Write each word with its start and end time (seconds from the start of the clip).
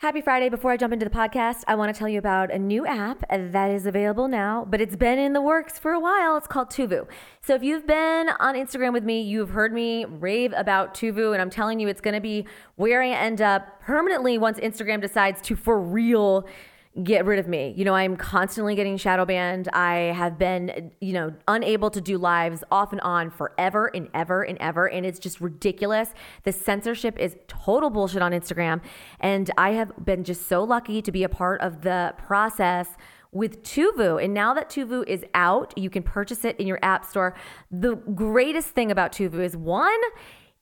Happy 0.00 0.20
Friday. 0.20 0.48
Before 0.48 0.70
I 0.70 0.76
jump 0.76 0.92
into 0.92 1.04
the 1.04 1.10
podcast, 1.10 1.64
I 1.66 1.74
want 1.74 1.92
to 1.92 1.98
tell 1.98 2.08
you 2.08 2.20
about 2.20 2.52
a 2.52 2.58
new 2.58 2.86
app 2.86 3.24
that 3.28 3.70
is 3.72 3.84
available 3.84 4.28
now, 4.28 4.64
but 4.70 4.80
it's 4.80 4.94
been 4.94 5.18
in 5.18 5.32
the 5.32 5.42
works 5.42 5.76
for 5.76 5.90
a 5.90 5.98
while. 5.98 6.36
It's 6.36 6.46
called 6.46 6.70
Tuvu. 6.70 7.08
So 7.40 7.56
if 7.56 7.64
you've 7.64 7.84
been 7.84 8.28
on 8.38 8.54
Instagram 8.54 8.92
with 8.92 9.02
me, 9.02 9.20
you've 9.20 9.50
heard 9.50 9.72
me 9.72 10.04
rave 10.04 10.54
about 10.56 10.94
Tuvu, 10.94 11.32
and 11.32 11.42
I'm 11.42 11.50
telling 11.50 11.80
you, 11.80 11.88
it's 11.88 12.00
going 12.00 12.14
to 12.14 12.20
be 12.20 12.46
where 12.76 13.02
I 13.02 13.08
end 13.08 13.42
up 13.42 13.80
permanently 13.80 14.38
once 14.38 14.60
Instagram 14.60 15.00
decides 15.00 15.42
to 15.42 15.56
for 15.56 15.80
real 15.80 16.46
get 17.02 17.24
rid 17.24 17.38
of 17.38 17.46
me. 17.46 17.74
You 17.76 17.84
know, 17.84 17.94
I'm 17.94 18.16
constantly 18.16 18.74
getting 18.74 18.96
shadow 18.96 19.24
banned. 19.24 19.68
I 19.72 20.12
have 20.14 20.38
been, 20.38 20.92
you 21.00 21.12
know, 21.12 21.32
unable 21.46 21.90
to 21.90 22.00
do 22.00 22.18
lives 22.18 22.64
off 22.70 22.92
and 22.92 23.00
on 23.02 23.30
forever 23.30 23.90
and 23.94 24.08
ever 24.14 24.42
and 24.42 24.58
ever. 24.58 24.88
And 24.88 25.06
it's 25.06 25.18
just 25.18 25.40
ridiculous. 25.40 26.12
The 26.44 26.52
censorship 26.52 27.18
is 27.18 27.36
total 27.46 27.90
bullshit 27.90 28.22
on 28.22 28.32
Instagram. 28.32 28.80
And 29.20 29.50
I 29.56 29.70
have 29.72 29.92
been 30.04 30.24
just 30.24 30.48
so 30.48 30.64
lucky 30.64 31.00
to 31.02 31.12
be 31.12 31.22
a 31.22 31.28
part 31.28 31.60
of 31.60 31.82
the 31.82 32.14
process 32.18 32.88
with 33.30 33.62
Tuvu. 33.62 34.22
And 34.22 34.34
now 34.34 34.54
that 34.54 34.70
Tuvu 34.70 35.06
is 35.06 35.24
out, 35.34 35.76
you 35.76 35.90
can 35.90 36.02
purchase 36.02 36.44
it 36.44 36.58
in 36.58 36.66
your 36.66 36.78
app 36.82 37.04
store. 37.04 37.34
The 37.70 37.94
greatest 37.94 38.68
thing 38.68 38.90
about 38.90 39.12
Tuvu 39.12 39.40
is 39.40 39.56
one, 39.56 40.00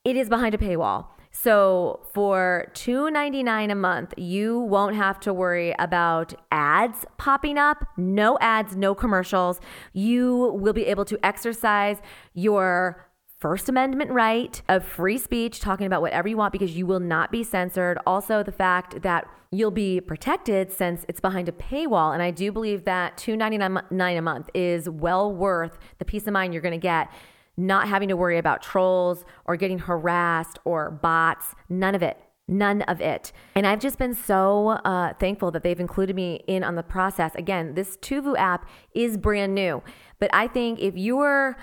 it 0.05 0.17
is 0.17 0.29
behind 0.29 0.55
a 0.55 0.59
paywall. 0.59 1.07
So 1.43 2.01
for 2.15 2.69
$2.99 2.73 3.71
a 3.71 3.75
month, 3.75 4.15
you 4.17 4.59
won't 4.59 4.97
have 4.97 5.21
to 5.21 5.35
worry 5.35 5.75
about 5.79 6.33
ads 6.51 7.05
popping 7.19 7.59
up. 7.59 7.85
No 7.99 8.39
ads, 8.41 8.75
no 8.75 8.95
commercials. 8.95 9.61
You 9.93 10.57
will 10.59 10.73
be 10.73 10.87
able 10.87 11.05
to 11.05 11.19
exercise 11.25 11.99
your 12.33 13.07
First 13.39 13.69
Amendment 13.69 14.13
right 14.13 14.63
of 14.67 14.83
free 14.83 15.19
speech, 15.19 15.61
talking 15.61 15.87
about 15.87 16.01
whatever 16.01 16.27
you 16.27 16.39
want 16.39 16.53
because 16.53 16.75
you 16.75 16.87
will 16.87 17.01
not 17.01 17.31
be 17.31 17.45
censored. 17.45 17.99
Also, 18.07 18.43
the 18.43 18.51
fact 18.51 19.03
that 19.03 19.29
you'll 19.51 19.71
be 19.71 20.01
protected 20.01 20.73
since 20.73 21.05
it's 21.07 21.21
behind 21.21 21.51
a 21.51 21.53
paywall. 21.53 22.15
And 22.15 22.23
I 22.23 22.31
do 22.31 22.51
believe 22.51 22.85
that 22.87 23.19
$2.99 23.19 24.19
a 24.19 24.23
month 24.23 24.49
is 24.55 24.89
well 24.89 25.31
worth 25.31 25.79
the 25.99 26.07
peace 26.07 26.27
of 26.27 26.33
mind 26.33 26.55
you're 26.55 26.63
going 26.63 26.73
to 26.73 26.79
get 26.79 27.11
not 27.57 27.89
having 27.89 28.09
to 28.09 28.17
worry 28.17 28.39
about 28.39 28.63
trolls 28.63 29.25
or 29.45 29.57
getting 29.57 29.79
harassed 29.79 30.59
or 30.65 30.91
bots, 30.91 31.55
none 31.69 31.95
of 31.95 32.03
it. 32.03 32.19
None 32.49 32.83
of 32.83 33.01
it. 33.01 33.33
And 33.57 33.67
I've 33.67 33.81
just 33.81 33.99
been 33.99 34.15
so 34.15 34.69
uh, 34.85 35.15
thankful 35.15 35.51
that 35.51 35.65
they've 35.65 35.81
included 35.81 36.15
me 36.15 36.45
in 36.47 36.63
on 36.63 36.77
the 36.77 36.85
process. 36.85 37.35
Again, 37.35 37.75
this 37.75 37.97
Tuvu 37.97 38.39
app 38.39 38.69
is 38.95 39.17
brand 39.17 39.53
new, 39.53 39.83
but 40.21 40.31
I 40.33 40.47
think 40.47 40.79
if 40.79 40.97
you're 40.97 41.57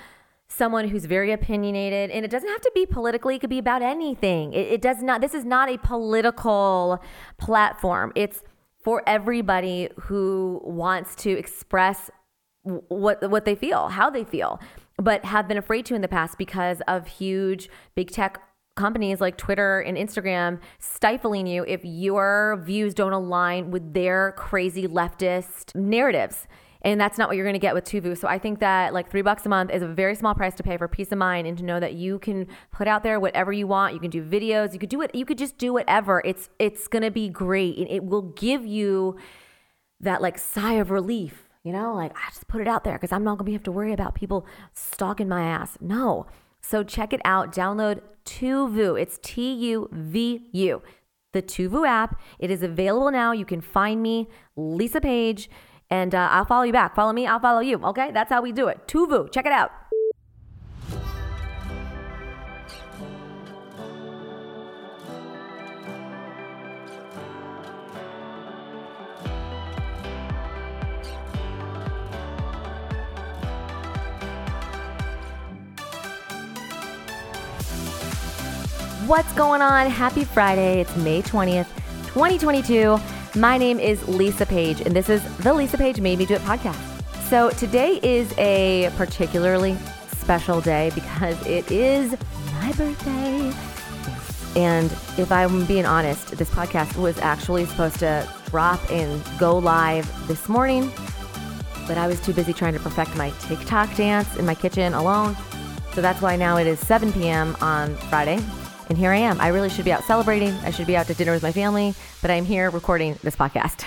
someone 0.49 0.89
who's 0.89 1.05
very 1.05 1.31
opinionated, 1.31 2.11
and 2.11 2.25
it 2.25 2.29
doesn't 2.29 2.49
have 2.49 2.59
to 2.61 2.71
be 2.75 2.85
politically, 2.85 3.35
it 3.35 3.39
could 3.39 3.49
be 3.49 3.59
about 3.59 3.81
anything. 3.81 4.51
It, 4.51 4.73
it 4.73 4.81
does 4.81 5.01
not, 5.01 5.21
this 5.21 5.33
is 5.33 5.45
not 5.45 5.69
a 5.69 5.77
political 5.77 7.01
platform. 7.37 8.11
It's 8.13 8.43
for 8.83 9.01
everybody 9.07 9.87
who 10.01 10.59
wants 10.65 11.15
to 11.15 11.31
express 11.31 12.11
what 12.63 13.29
what 13.29 13.45
they 13.45 13.55
feel, 13.55 13.89
how 13.89 14.09
they 14.09 14.23
feel 14.23 14.59
but 14.97 15.25
have 15.25 15.47
been 15.47 15.57
afraid 15.57 15.85
to 15.87 15.95
in 15.95 16.01
the 16.01 16.07
past 16.07 16.37
because 16.37 16.81
of 16.87 17.07
huge 17.07 17.69
big 17.95 18.11
tech 18.11 18.41
companies 18.75 19.21
like 19.21 19.37
Twitter 19.37 19.81
and 19.81 19.97
Instagram 19.97 20.59
stifling 20.79 21.45
you 21.45 21.63
if 21.67 21.81
your 21.83 22.61
views 22.65 22.93
don't 22.93 23.13
align 23.13 23.71
with 23.71 23.93
their 23.93 24.33
crazy 24.33 24.87
leftist 24.87 25.75
narratives. 25.75 26.47
And 26.81 26.99
that's 26.99 27.17
not 27.17 27.29
what 27.29 27.37
you're 27.37 27.45
going 27.45 27.53
to 27.53 27.59
get 27.59 27.73
with 27.73 27.85
Tuvu. 27.85 28.17
So 28.17 28.27
I 28.27 28.37
think 28.37 28.59
that 28.59 28.93
like 28.93 29.09
three 29.09 29.21
bucks 29.21 29.45
a 29.45 29.49
month 29.49 29.71
is 29.71 29.81
a 29.81 29.87
very 29.87 30.15
small 30.15 30.35
price 30.35 30.53
to 30.55 30.63
pay 30.63 30.75
for 30.75 30.87
peace 30.87 31.11
of 31.13 31.17
mind 31.17 31.47
and 31.47 31.57
to 31.57 31.63
know 31.63 31.79
that 31.79 31.93
you 31.93 32.19
can 32.19 32.47
put 32.71 32.87
out 32.87 33.03
there 33.03 33.19
whatever 33.19 33.53
you 33.53 33.67
want. 33.67 33.93
You 33.93 34.01
can 34.01 34.09
do 34.09 34.21
videos. 34.21 34.73
You 34.73 34.79
could 34.79 34.89
do 34.89 35.01
it. 35.01 35.15
You 35.15 35.25
could 35.25 35.37
just 35.37 35.57
do 35.57 35.71
whatever. 35.71 36.21
It's 36.25 36.49
it's 36.59 36.89
going 36.89 37.03
to 37.03 37.11
be 37.11 37.29
great, 37.29 37.77
and 37.77 37.87
it 37.87 38.03
will 38.03 38.33
give 38.33 38.65
you 38.65 39.15
that 40.01 40.21
like 40.21 40.37
sigh 40.37 40.73
of 40.73 40.91
relief 40.91 41.42
you 41.63 41.71
know, 41.71 41.93
like 41.95 42.11
I 42.15 42.29
just 42.29 42.47
put 42.47 42.61
it 42.61 42.67
out 42.67 42.83
there 42.83 42.93
because 42.93 43.11
I'm 43.11 43.23
not 43.23 43.37
gonna 43.37 43.45
be 43.45 43.53
have 43.53 43.63
to 43.63 43.71
worry 43.71 43.93
about 43.93 44.15
people 44.15 44.45
stalking 44.73 45.27
my 45.27 45.43
ass. 45.43 45.77
No. 45.79 46.27
So 46.61 46.83
check 46.83 47.13
it 47.13 47.21
out. 47.25 47.53
Download 47.53 48.01
Tuvu. 48.25 48.99
It's 48.99 49.19
T 49.21 49.53
U 49.53 49.89
V 49.91 50.47
U. 50.51 50.81
The 51.31 51.41
Tuvu 51.41 51.87
app. 51.87 52.19
It 52.39 52.51
is 52.51 52.63
available 52.63 53.11
now. 53.11 53.31
You 53.31 53.45
can 53.45 53.61
find 53.61 54.01
me, 54.01 54.29
Lisa 54.55 55.01
Page, 55.01 55.49
and 55.89 56.13
uh, 56.13 56.29
I'll 56.31 56.45
follow 56.45 56.63
you 56.63 56.73
back. 56.73 56.95
Follow 56.95 57.11
me. 57.11 57.25
I'll 57.25 57.39
follow 57.39 57.59
you. 57.59 57.83
Okay, 57.83 58.11
that's 58.11 58.31
how 58.31 58.41
we 58.41 58.51
do 58.51 58.67
it. 58.67 58.87
Tuvu. 58.87 59.31
Check 59.31 59.45
it 59.45 59.51
out. 59.51 59.71
What's 79.07 79.33
going 79.33 79.61
on? 79.61 79.89
Happy 79.89 80.23
Friday. 80.23 80.79
It's 80.79 80.95
May 80.95 81.21
20th, 81.21 81.67
2022. 82.13 82.97
My 83.37 83.57
name 83.57 83.77
is 83.77 84.07
Lisa 84.07 84.45
Page, 84.45 84.79
and 84.79 84.95
this 84.95 85.09
is 85.09 85.21
the 85.39 85.53
Lisa 85.53 85.77
Page 85.77 85.99
Made 85.99 86.19
Me 86.19 86.25
Do 86.25 86.35
It 86.35 86.41
podcast. 86.43 86.79
So 87.27 87.49
today 87.49 87.99
is 88.01 88.33
a 88.37 88.91
particularly 88.95 89.75
special 90.07 90.61
day 90.61 90.89
because 90.95 91.45
it 91.45 91.69
is 91.69 92.11
my 92.53 92.71
birthday. 92.73 93.51
And 94.55 94.89
if 95.17 95.33
I'm 95.33 95.65
being 95.65 95.85
honest, 95.85 96.37
this 96.37 96.49
podcast 96.49 96.95
was 96.95 97.17
actually 97.17 97.65
supposed 97.65 97.99
to 97.99 98.25
drop 98.51 98.79
and 98.89 99.21
go 99.37 99.57
live 99.57 100.07
this 100.29 100.47
morning, 100.47 100.93
but 101.87 101.97
I 101.97 102.07
was 102.07 102.21
too 102.21 102.31
busy 102.31 102.53
trying 102.53 102.73
to 102.73 102.79
perfect 102.79 103.17
my 103.17 103.31
TikTok 103.41 103.93
dance 103.95 104.33
in 104.37 104.45
my 104.45 104.55
kitchen 104.55 104.93
alone. 104.93 105.35
So 105.93 106.01
that's 106.01 106.21
why 106.21 106.37
now 106.37 106.55
it 106.57 106.67
is 106.67 106.79
7 106.79 107.11
p.m. 107.11 107.57
on 107.59 107.95
Friday, 107.95 108.39
and 108.89 108.97
here 108.97 109.11
I 109.11 109.17
am. 109.17 109.39
I 109.41 109.47
really 109.47 109.69
should 109.69 109.85
be 109.85 109.91
out 109.91 110.03
celebrating. 110.03 110.53
I 110.63 110.71
should 110.71 110.87
be 110.87 110.95
out 110.95 111.07
to 111.07 111.13
dinner 111.13 111.31
with 111.31 111.43
my 111.43 111.51
family, 111.51 111.93
but 112.21 112.31
I'm 112.31 112.45
here 112.45 112.69
recording 112.69 113.17
this 113.23 113.35
podcast. 113.35 113.85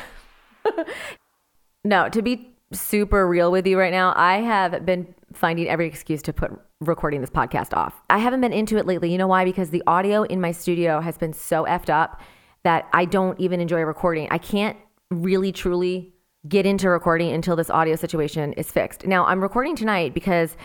no, 1.85 2.09
to 2.09 2.23
be 2.23 2.55
super 2.73 3.27
real 3.27 3.51
with 3.51 3.67
you 3.67 3.79
right 3.79 3.93
now, 3.93 4.13
I 4.17 4.39
have 4.39 4.85
been 4.85 5.15
finding 5.33 5.69
every 5.69 5.87
excuse 5.87 6.23
to 6.23 6.33
put 6.33 6.51
recording 6.81 7.21
this 7.21 7.31
podcast 7.31 7.75
off. 7.77 8.01
I 8.11 8.19
haven't 8.19 8.41
been 8.41 8.53
into 8.53 8.77
it 8.77 8.87
lately. 8.87 9.11
You 9.11 9.19
know 9.19 9.29
why? 9.29 9.45
Because 9.45 9.71
the 9.71 9.83
audio 9.87 10.23
in 10.25 10.41
my 10.41 10.53
studio 10.53 11.01
has 11.01 11.17
been 11.17 11.33
so 11.33 11.65
effed 11.65 11.91
up 11.91 12.21
that 12.65 12.89
I 12.93 13.05
don't 13.05 13.39
even 13.39 13.61
enjoy 13.61 13.83
recording. 13.83 14.29
I 14.31 14.39
can't 14.39 14.77
really 15.11 15.53
truly 15.53 16.13
get 16.49 16.67
into 16.67 16.89
recording 16.89 17.33
until 17.33 17.57
this 17.57 17.71
audio 17.71 17.97
situation 17.97 18.53
is 18.55 18.71
fixed. 18.71 19.07
Now, 19.07 19.25
I'm 19.27 19.41
recording 19.41 19.77
tonight 19.77 20.15
because 20.15 20.57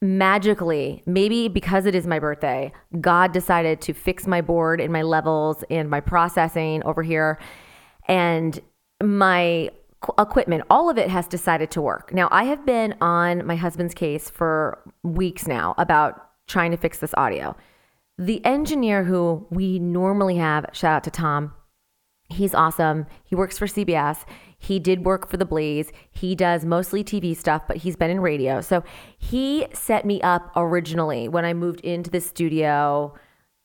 magically, 0.00 1.02
maybe 1.06 1.48
because 1.48 1.86
it 1.86 1.94
is 1.94 2.06
my 2.06 2.18
birthday, 2.18 2.72
God 3.00 3.32
decided 3.32 3.80
to 3.82 3.92
fix 3.92 4.26
my 4.26 4.40
board 4.40 4.80
and 4.80 4.92
my 4.92 5.02
levels 5.02 5.64
and 5.70 5.90
my 5.90 6.00
processing 6.00 6.82
over 6.84 7.02
here. 7.02 7.38
And 8.06 8.58
my 9.02 9.70
equipment, 10.18 10.64
all 10.70 10.88
of 10.88 10.98
it 10.98 11.08
has 11.10 11.26
decided 11.26 11.70
to 11.72 11.82
work. 11.82 12.12
Now, 12.12 12.28
I 12.30 12.44
have 12.44 12.64
been 12.64 12.94
on 13.00 13.44
my 13.46 13.56
husband's 13.56 13.94
case 13.94 14.30
for 14.30 14.78
weeks 15.02 15.46
now 15.46 15.74
about 15.78 16.24
trying 16.46 16.70
to 16.70 16.76
fix 16.76 16.98
this 16.98 17.14
audio. 17.16 17.56
The 18.16 18.44
engineer 18.44 19.04
who 19.04 19.46
we 19.50 19.78
normally 19.78 20.36
have, 20.36 20.66
shout 20.72 20.96
out 20.96 21.04
to 21.04 21.10
Tom, 21.10 21.52
he's 22.28 22.54
awesome. 22.54 23.06
He 23.24 23.34
works 23.34 23.58
for 23.58 23.66
CBS. 23.66 24.24
He 24.58 24.78
did 24.78 25.04
work 25.04 25.28
for 25.28 25.36
The 25.36 25.44
Blaze. 25.44 25.90
He 26.10 26.34
does 26.34 26.64
mostly 26.64 27.02
TV 27.02 27.36
stuff, 27.36 27.66
but 27.66 27.78
he's 27.78 27.96
been 27.96 28.10
in 28.10 28.20
radio. 28.20 28.60
So 28.60 28.82
he 29.16 29.66
set 29.72 30.04
me 30.04 30.20
up 30.22 30.50
originally 30.56 31.28
when 31.28 31.44
I 31.44 31.54
moved 31.54 31.80
into 31.80 32.10
the 32.10 32.20
studio 32.20 33.14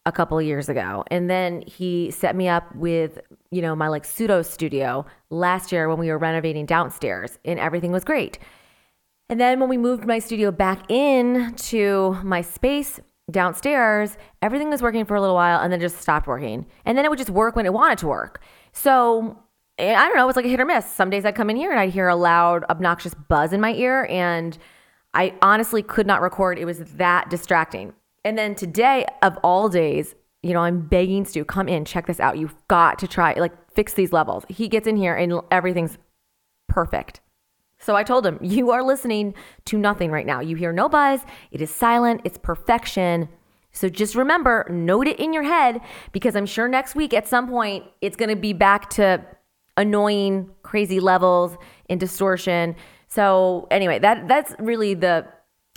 a 0.06 0.12
couple 0.12 0.42
years 0.42 0.70
ago. 0.70 1.04
And 1.08 1.30
then 1.30 1.64
he 1.66 2.12
set 2.12 2.36
me 2.36 2.48
up 2.48 2.74
with, 2.76 3.20
you 3.52 3.62
know, 3.62 3.76
my 3.76 3.88
like 3.88 4.06
pseudo 4.06 4.42
studio 4.42 5.06
last 5.30 5.72
year 5.72 5.88
when 5.90 5.98
we 5.98 6.10
were 6.10 6.18
renovating 6.18 6.66
downstairs 6.66 7.40
and 7.46 7.60
everything 7.60 7.92
was 7.92 8.04
great. 8.04 8.38
And 9.30 9.40
then 9.40 9.60
when 9.60 9.70
we 9.70 9.78
moved 9.78 10.06
my 10.06 10.20
studio 10.20 10.52
back 10.52 10.92
in 10.92 11.56
to 11.56 12.18
my 12.24 12.42
space 12.42 13.00
downstairs, 13.32 14.18
everything 14.42 14.70
was 14.70 14.82
working 14.82 15.06
for 15.06 15.16
a 15.16 15.22
little 15.22 15.36
while 15.36 15.62
and 15.62 15.72
then 15.72 15.80
just 15.80 16.00
stopped 16.00 16.28
working. 16.28 16.68
And 16.86 16.98
then 16.98 17.06
it 17.06 17.10
would 17.10 17.18
just 17.18 17.30
work 17.30 17.56
when 17.56 17.66
it 17.66 17.74
wanted 17.74 17.98
to 18.00 18.08
work. 18.08 18.44
So 18.74 19.43
I 19.80 20.08
don't 20.08 20.16
know, 20.16 20.24
it 20.24 20.28
was 20.28 20.36
like 20.36 20.46
a 20.46 20.50
hit 20.50 20.60
or 20.60 20.66
miss. 20.66 20.86
Some 20.86 21.10
days 21.10 21.26
I'd 21.26 21.36
come 21.36 21.50
in 21.50 21.56
here 21.56 21.72
and 21.72 21.80
I'd 21.80 21.92
hear 21.92 22.08
a 22.08 22.16
loud, 22.16 22.64
obnoxious 22.70 23.14
buzz 23.14 23.54
in 23.54 23.62
my 23.62 23.74
ear, 23.74 24.06
and 24.10 24.58
I 25.14 25.34
honestly 25.42 25.82
could 25.82 26.06
not 26.06 26.22
record. 26.22 26.60
It 26.60 26.66
was 26.66 26.80
that 26.80 27.30
distracting. 27.30 27.94
And 28.24 28.38
then 28.38 28.56
today, 28.56 29.06
of 29.22 29.38
all 29.44 29.70
days, 29.70 30.16
you 30.44 30.54
know, 30.54 30.62
I'm 30.62 30.82
begging 30.82 31.26
Stu, 31.26 31.44
come 31.44 31.68
in, 31.68 31.86
check 31.86 32.06
this 32.06 32.20
out. 32.20 32.38
You've 32.38 32.56
got 32.68 33.00
to 33.00 33.08
try, 33.08 33.34
like, 33.34 33.54
fix 33.72 33.94
these 33.94 34.14
levels. 34.14 34.46
He 34.50 34.68
gets 34.68 34.88
in 34.88 34.96
here 34.96 35.16
and 35.16 35.42
everything's 35.50 35.98
perfect. 36.68 37.22
So 37.80 37.96
I 37.96 38.04
told 38.04 38.26
him, 38.26 38.40
you 38.42 38.72
are 38.72 38.84
listening 38.84 39.34
to 39.66 39.78
nothing 39.78 40.12
right 40.12 40.26
now. 40.26 40.40
You 40.40 40.56
hear 40.56 40.72
no 40.72 40.88
buzz, 40.88 41.22
it 41.52 41.62
is 41.62 41.70
silent, 41.70 42.22
it's 42.24 42.38
perfection. 42.38 43.28
So 43.72 43.90
just 43.90 44.16
remember, 44.16 44.68
note 44.70 45.08
it 45.08 45.20
in 45.20 45.34
your 45.34 45.44
head 45.44 45.82
because 46.12 46.36
I'm 46.36 46.46
sure 46.46 46.68
next 46.68 46.96
week 46.96 47.14
at 47.14 47.28
some 47.28 47.50
point 47.50 47.86
it's 48.02 48.16
going 48.16 48.30
to 48.30 48.36
be 48.36 48.54
back 48.54 48.90
to 48.92 49.26
annoying, 49.78 50.50
crazy 50.64 51.00
levels 51.00 51.58
and 51.90 52.00
distortion. 52.00 52.76
So 53.08 53.68
anyway, 53.72 54.00
that 54.00 54.28
that's 54.28 54.56
really 54.60 54.94
the 54.94 55.28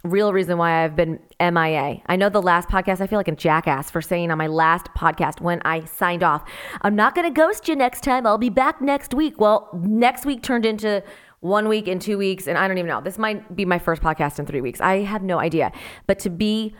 real 0.04 0.32
reason 0.32 0.58
why 0.58 0.84
I've 0.84 0.96
been 0.96 1.18
MIA. 1.40 2.00
I 2.06 2.16
know 2.16 2.28
the 2.28 2.42
last 2.42 2.68
podcast, 2.68 3.00
I 3.00 3.06
feel 3.06 3.18
like 3.18 3.28
a 3.28 3.34
jackass 3.34 3.90
for 3.90 4.00
saying 4.00 4.30
on 4.30 4.38
my 4.38 4.46
last 4.46 4.88
podcast 4.96 5.40
when 5.40 5.60
I 5.64 5.84
signed 5.84 6.22
off, 6.22 6.48
I'm 6.82 6.94
not 6.94 7.14
going 7.14 7.26
to 7.26 7.34
ghost 7.34 7.68
you 7.68 7.76
next 7.76 8.02
time. 8.02 8.26
I'll 8.26 8.38
be 8.38 8.50
back 8.50 8.80
next 8.80 9.14
week. 9.14 9.40
Well, 9.40 9.68
next 9.74 10.24
week 10.24 10.42
turned 10.42 10.64
into 10.64 11.02
one 11.40 11.68
week 11.68 11.86
and 11.88 12.00
two 12.00 12.18
weeks, 12.18 12.46
and 12.46 12.56
I 12.56 12.66
don't 12.66 12.78
even 12.78 12.88
know. 12.88 13.00
This 13.00 13.18
might 13.18 13.54
be 13.54 13.64
my 13.64 13.78
first 13.78 14.02
podcast 14.02 14.38
in 14.38 14.46
three 14.46 14.60
weeks. 14.60 14.80
I 14.80 15.00
have 15.02 15.22
no 15.22 15.38
idea. 15.38 15.72
But 16.06 16.18
to 16.20 16.30
be 16.30 16.74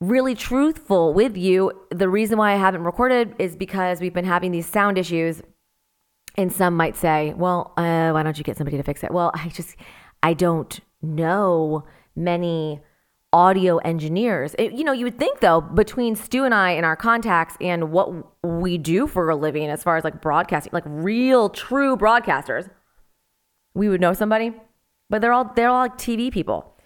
really 0.00 0.34
truthful 0.34 1.12
with 1.12 1.36
you, 1.36 1.72
the 1.90 2.08
reason 2.08 2.38
why 2.38 2.52
I 2.52 2.56
haven't 2.56 2.84
recorded 2.84 3.34
is 3.38 3.56
because 3.56 4.00
we've 4.00 4.14
been 4.14 4.24
having 4.24 4.52
these 4.52 4.66
sound 4.66 4.98
issues. 4.98 5.42
And 6.38 6.52
some 6.52 6.76
might 6.76 6.96
say, 6.96 7.34
well, 7.36 7.74
uh, 7.76 8.12
why 8.12 8.22
don't 8.22 8.38
you 8.38 8.44
get 8.44 8.56
somebody 8.56 8.76
to 8.76 8.82
fix 8.84 9.02
it? 9.02 9.10
Well, 9.10 9.32
I 9.34 9.48
just, 9.48 9.74
I 10.22 10.34
don't 10.34 10.78
know 11.02 11.84
many 12.14 12.80
audio 13.32 13.78
engineers. 13.78 14.54
It, 14.56 14.72
you 14.72 14.84
know, 14.84 14.92
you 14.92 15.04
would 15.04 15.18
think 15.18 15.40
though, 15.40 15.60
between 15.60 16.14
Stu 16.14 16.44
and 16.44 16.54
I 16.54 16.70
and 16.70 16.86
our 16.86 16.94
contacts 16.94 17.56
and 17.60 17.90
what 17.90 18.12
we 18.44 18.78
do 18.78 19.08
for 19.08 19.28
a 19.28 19.36
living 19.36 19.68
as 19.68 19.82
far 19.82 19.96
as 19.96 20.04
like 20.04 20.22
broadcasting, 20.22 20.70
like 20.72 20.84
real 20.86 21.50
true 21.50 21.96
broadcasters, 21.96 22.70
we 23.74 23.88
would 23.88 24.00
know 24.00 24.12
somebody. 24.12 24.54
But 25.10 25.20
they're 25.20 25.32
all 25.32 25.52
they're 25.56 25.68
all 25.68 25.80
like 25.80 25.98
TV 25.98 26.30
people. 26.30 26.76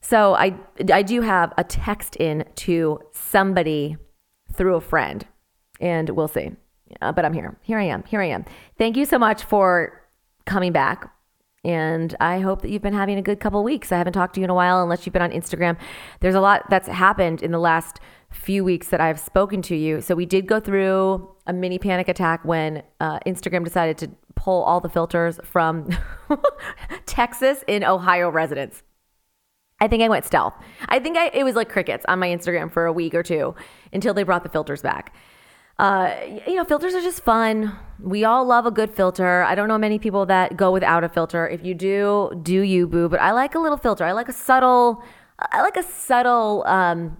So 0.00 0.34
I 0.34 0.56
I 0.92 1.02
do 1.02 1.20
have 1.20 1.52
a 1.56 1.64
text 1.64 2.16
in 2.16 2.44
to 2.56 3.00
somebody 3.12 3.96
through 4.52 4.76
a 4.76 4.80
friend, 4.80 5.26
and 5.80 6.10
we'll 6.10 6.28
see. 6.28 6.52
Uh, 7.00 7.12
but 7.12 7.24
I'm 7.24 7.32
here. 7.32 7.56
Here 7.62 7.78
I 7.78 7.84
am. 7.84 8.04
Here 8.04 8.20
I 8.20 8.26
am. 8.26 8.44
Thank 8.76 8.96
you 8.96 9.04
so 9.04 9.18
much 9.18 9.44
for 9.44 10.02
coming 10.46 10.72
back. 10.72 11.12
And 11.64 12.14
I 12.20 12.40
hope 12.40 12.62
that 12.62 12.70
you've 12.70 12.82
been 12.82 12.94
having 12.94 13.18
a 13.18 13.22
good 13.22 13.40
couple 13.40 13.62
weeks. 13.64 13.90
I 13.90 13.98
haven't 13.98 14.12
talked 14.12 14.34
to 14.34 14.40
you 14.40 14.44
in 14.44 14.50
a 14.50 14.54
while 14.54 14.82
unless 14.82 15.04
you've 15.04 15.12
been 15.12 15.22
on 15.22 15.30
Instagram. 15.30 15.76
There's 16.20 16.34
a 16.34 16.40
lot 16.40 16.64
that's 16.70 16.88
happened 16.88 17.42
in 17.42 17.50
the 17.50 17.58
last 17.58 18.00
few 18.30 18.64
weeks 18.64 18.88
that 18.88 19.00
I've 19.00 19.18
spoken 19.18 19.62
to 19.62 19.76
you. 19.76 20.00
So 20.00 20.14
we 20.14 20.26
did 20.26 20.46
go 20.46 20.60
through 20.60 21.28
a 21.46 21.52
mini 21.52 21.78
panic 21.78 22.08
attack 22.08 22.44
when 22.44 22.82
uh, 23.00 23.18
Instagram 23.20 23.64
decided 23.64 23.98
to 23.98 24.10
pull 24.34 24.62
all 24.62 24.80
the 24.80 24.88
filters 24.88 25.40
from 25.42 25.90
Texas 27.06 27.64
in 27.66 27.82
Ohio 27.82 28.30
residents. 28.30 28.82
I 29.80 29.88
think 29.88 30.02
I 30.02 30.08
went 30.08 30.24
stealth. 30.24 30.54
I 30.88 30.98
think 30.98 31.16
I, 31.16 31.28
it 31.28 31.44
was 31.44 31.54
like 31.54 31.68
crickets 31.68 32.04
on 32.08 32.18
my 32.18 32.28
Instagram 32.28 32.70
for 32.70 32.86
a 32.86 32.92
week 32.92 33.14
or 33.14 33.22
two 33.22 33.54
until 33.92 34.14
they 34.14 34.22
brought 34.22 34.42
the 34.42 34.48
filters 34.48 34.82
back. 34.82 35.14
Uh, 35.78 36.12
you 36.46 36.56
know, 36.56 36.64
filters 36.64 36.94
are 36.94 37.00
just 37.00 37.22
fun. 37.22 37.72
We 38.00 38.24
all 38.24 38.44
love 38.44 38.66
a 38.66 38.70
good 38.70 38.90
filter. 38.90 39.42
I 39.42 39.54
don't 39.54 39.68
know 39.68 39.78
many 39.78 39.98
people 39.98 40.26
that 40.26 40.56
go 40.56 40.72
without 40.72 41.04
a 41.04 41.08
filter. 41.08 41.48
If 41.48 41.64
you 41.64 41.74
do, 41.74 42.32
do 42.42 42.60
you, 42.60 42.86
boo. 42.88 43.08
But 43.08 43.20
I 43.20 43.32
like 43.32 43.54
a 43.54 43.58
little 43.60 43.78
filter. 43.78 44.04
I 44.04 44.12
like 44.12 44.28
a 44.28 44.32
subtle, 44.32 45.02
I 45.52 45.62
like 45.62 45.76
a 45.76 45.84
subtle, 45.84 46.64
um, 46.66 47.16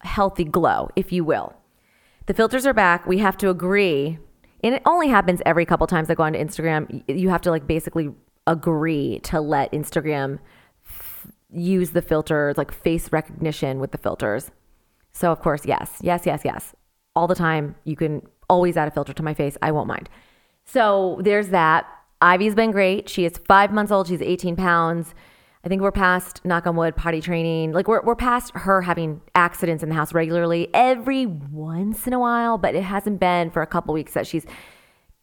healthy 0.00 0.44
glow, 0.44 0.90
if 0.96 1.12
you 1.12 1.24
will. 1.24 1.54
The 2.26 2.34
filters 2.34 2.66
are 2.66 2.74
back. 2.74 3.06
We 3.06 3.18
have 3.18 3.36
to 3.38 3.50
agree, 3.50 4.18
and 4.62 4.74
it 4.74 4.82
only 4.86 5.08
happens 5.08 5.40
every 5.46 5.64
couple 5.64 5.86
times 5.86 6.10
I 6.10 6.14
go 6.14 6.24
onto 6.24 6.38
Instagram. 6.38 7.04
You 7.06 7.28
have 7.28 7.42
to 7.42 7.50
like 7.50 7.66
basically 7.66 8.10
agree 8.46 9.20
to 9.24 9.40
let 9.40 9.72
Instagram 9.72 10.38
f- 10.86 11.26
use 11.52 11.90
the 11.90 12.02
filters, 12.02 12.56
like 12.56 12.72
face 12.72 13.12
recognition 13.12 13.78
with 13.78 13.92
the 13.92 13.98
filters. 13.98 14.50
So 15.12 15.30
of 15.30 15.40
course, 15.40 15.64
yes, 15.64 15.98
yes, 16.02 16.22
yes, 16.26 16.42
yes 16.44 16.74
all 17.14 17.26
the 17.26 17.34
time. 17.34 17.74
You 17.84 17.96
can 17.96 18.22
always 18.48 18.76
add 18.76 18.88
a 18.88 18.90
filter 18.90 19.12
to 19.12 19.22
my 19.22 19.34
face. 19.34 19.56
I 19.62 19.72
won't 19.72 19.88
mind. 19.88 20.08
So 20.64 21.18
there's 21.22 21.48
that. 21.48 21.86
Ivy's 22.20 22.54
been 22.54 22.70
great. 22.70 23.08
She 23.08 23.24
is 23.24 23.38
five 23.46 23.72
months 23.72 23.92
old. 23.92 24.08
She's 24.08 24.22
18 24.22 24.56
pounds. 24.56 25.14
I 25.64 25.68
think 25.68 25.80
we're 25.80 25.92
past, 25.92 26.44
knock 26.44 26.66
on 26.66 26.76
wood, 26.76 26.94
potty 26.94 27.22
training. 27.22 27.72
Like 27.72 27.88
we're, 27.88 28.02
we're 28.02 28.16
past 28.16 28.52
her 28.54 28.82
having 28.82 29.22
accidents 29.34 29.82
in 29.82 29.88
the 29.88 29.94
house 29.94 30.12
regularly 30.12 30.68
every 30.74 31.24
once 31.24 32.06
in 32.06 32.12
a 32.12 32.18
while, 32.18 32.58
but 32.58 32.74
it 32.74 32.82
hasn't 32.82 33.18
been 33.18 33.50
for 33.50 33.62
a 33.62 33.66
couple 33.66 33.94
weeks 33.94 34.12
that 34.12 34.26
she's 34.26 34.44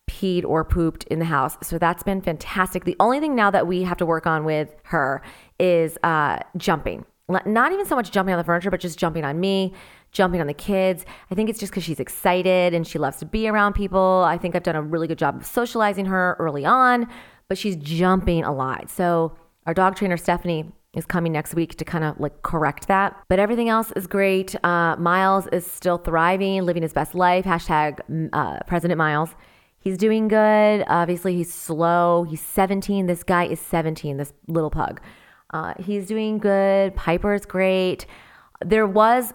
peed 0.10 0.44
or 0.44 0.66
pooped 0.66 1.04
in 1.06 1.20
the 1.20 1.26
house. 1.26 1.58
So 1.62 1.78
that's 1.78 2.02
been 2.02 2.22
fantastic. 2.22 2.86
The 2.86 2.96
only 3.00 3.20
thing 3.20 3.36
now 3.36 3.52
that 3.52 3.68
we 3.68 3.84
have 3.84 3.98
to 3.98 4.06
work 4.06 4.26
on 4.26 4.44
with 4.44 4.74
her 4.86 5.22
is 5.60 5.98
uh, 6.04 6.40
jumping. 6.58 7.06
Not 7.46 7.72
even 7.72 7.86
so 7.86 7.96
much 7.96 8.12
jumping 8.12 8.34
on 8.34 8.38
the 8.40 8.44
furniture, 8.44 8.72
but 8.72 8.82
just 8.82 9.00
jumping 9.00 9.24
on 9.24 9.40
me 9.40 9.74
jumping 10.12 10.42
on 10.42 10.48
the 10.48 10.54
kids. 10.54 11.06
I 11.30 11.36
think 11.36 11.50
it's 11.50 11.60
just 11.60 11.72
because 11.72 11.84
she's 11.84 12.00
excited 12.00 12.74
and 12.74 12.86
she 12.86 13.00
loves 13.00 13.18
to 13.18 13.26
be 13.26 13.48
around 13.48 13.74
people. 13.74 14.24
I 14.26 14.38
think 14.38 14.56
I've 14.56 14.64
done 14.64 14.76
a 14.76 14.82
really 14.82 15.08
good 15.08 15.18
job 15.18 15.38
of 15.38 15.46
socializing 15.46 16.06
her 16.06 16.36
early 16.40 16.66
on, 16.66 17.08
but 17.48 17.58
she's 17.58 17.76
jumping 17.78 18.44
a 18.44 18.54
lot. 18.54 18.90
So 18.90 19.36
our 19.66 19.74
dog 19.74 19.96
trainer, 19.96 20.18
Stephanie, 20.18 20.72
is 20.94 21.06
coming 21.06 21.32
next 21.32 21.56
week 21.56 21.78
to 21.78 21.86
kind 21.86 22.04
of 22.04 22.20
like 22.20 22.42
correct 22.42 22.88
that. 22.88 23.18
But 23.30 23.40
everything 23.40 23.70
else 23.70 23.94
is 23.96 24.08
great. 24.08 24.56
Uh, 24.64 24.96
Miles 24.98 25.48
is 25.48 25.66
still 25.66 25.98
thriving, 25.98 26.64
living 26.64 26.84
his 26.84 26.94
best 26.94 27.16
life. 27.16 27.46
Hashtag 27.46 28.00
uh, 28.34 28.60
President 28.68 28.98
Miles. 28.98 29.30
He's 29.80 29.98
doing 29.98 30.28
good. 30.28 30.84
Obviously, 30.88 31.36
he's 31.36 31.52
slow. 31.52 32.24
He's 32.24 32.42
17. 32.42 33.08
This 33.08 33.24
guy 33.24 33.46
is 33.46 33.60
17, 33.60 34.18
this 34.18 34.34
little 34.48 34.70
pug. 34.70 35.02
Uh, 35.52 35.74
he's 35.80 36.08
doing 36.08 36.38
good. 36.38 36.96
Piper 36.96 37.34
is 37.34 37.46
great. 37.46 38.06
There 38.64 38.86
was 38.86 39.34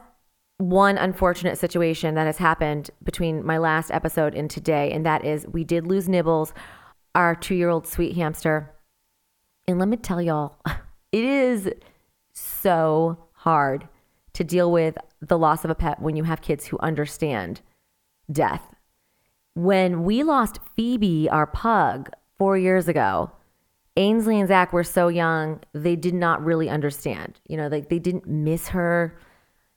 one 0.58 0.96
unfortunate 0.96 1.58
situation 1.58 2.14
that 2.14 2.26
has 2.26 2.38
happened 2.38 2.90
between 3.02 3.44
my 3.44 3.58
last 3.58 3.90
episode 3.90 4.34
and 4.34 4.50
today, 4.50 4.90
and 4.92 5.04
that 5.04 5.24
is 5.24 5.46
we 5.48 5.64
did 5.64 5.86
lose 5.86 6.08
Nibbles, 6.08 6.54
our 7.14 7.34
two 7.34 7.54
year 7.54 7.68
old 7.68 7.86
sweet 7.86 8.16
hamster. 8.16 8.72
And 9.68 9.78
let 9.78 9.88
me 9.88 9.96
tell 9.96 10.22
y'all, 10.22 10.56
it 11.12 11.24
is 11.24 11.70
so 12.32 13.18
hard 13.32 13.88
to 14.32 14.44
deal 14.44 14.70
with 14.70 14.96
the 15.20 15.38
loss 15.38 15.64
of 15.64 15.70
a 15.70 15.74
pet 15.74 16.00
when 16.00 16.16
you 16.16 16.24
have 16.24 16.40
kids 16.40 16.66
who 16.66 16.78
understand 16.78 17.60
death. 18.30 18.62
When 19.54 20.04
we 20.04 20.22
lost 20.22 20.58
Phoebe, 20.76 21.28
our 21.30 21.46
pug, 21.46 22.10
four 22.38 22.58
years 22.58 22.88
ago, 22.88 23.30
Ainsley 23.96 24.38
and 24.38 24.48
Zach 24.48 24.72
were 24.72 24.84
so 24.84 25.08
young, 25.08 25.60
they 25.72 25.96
did 25.96 26.12
not 26.12 26.44
really 26.44 26.68
understand. 26.68 27.40
You 27.48 27.56
know, 27.56 27.70
they, 27.70 27.80
they 27.80 27.98
didn't 27.98 28.26
miss 28.26 28.68
her 28.68 29.18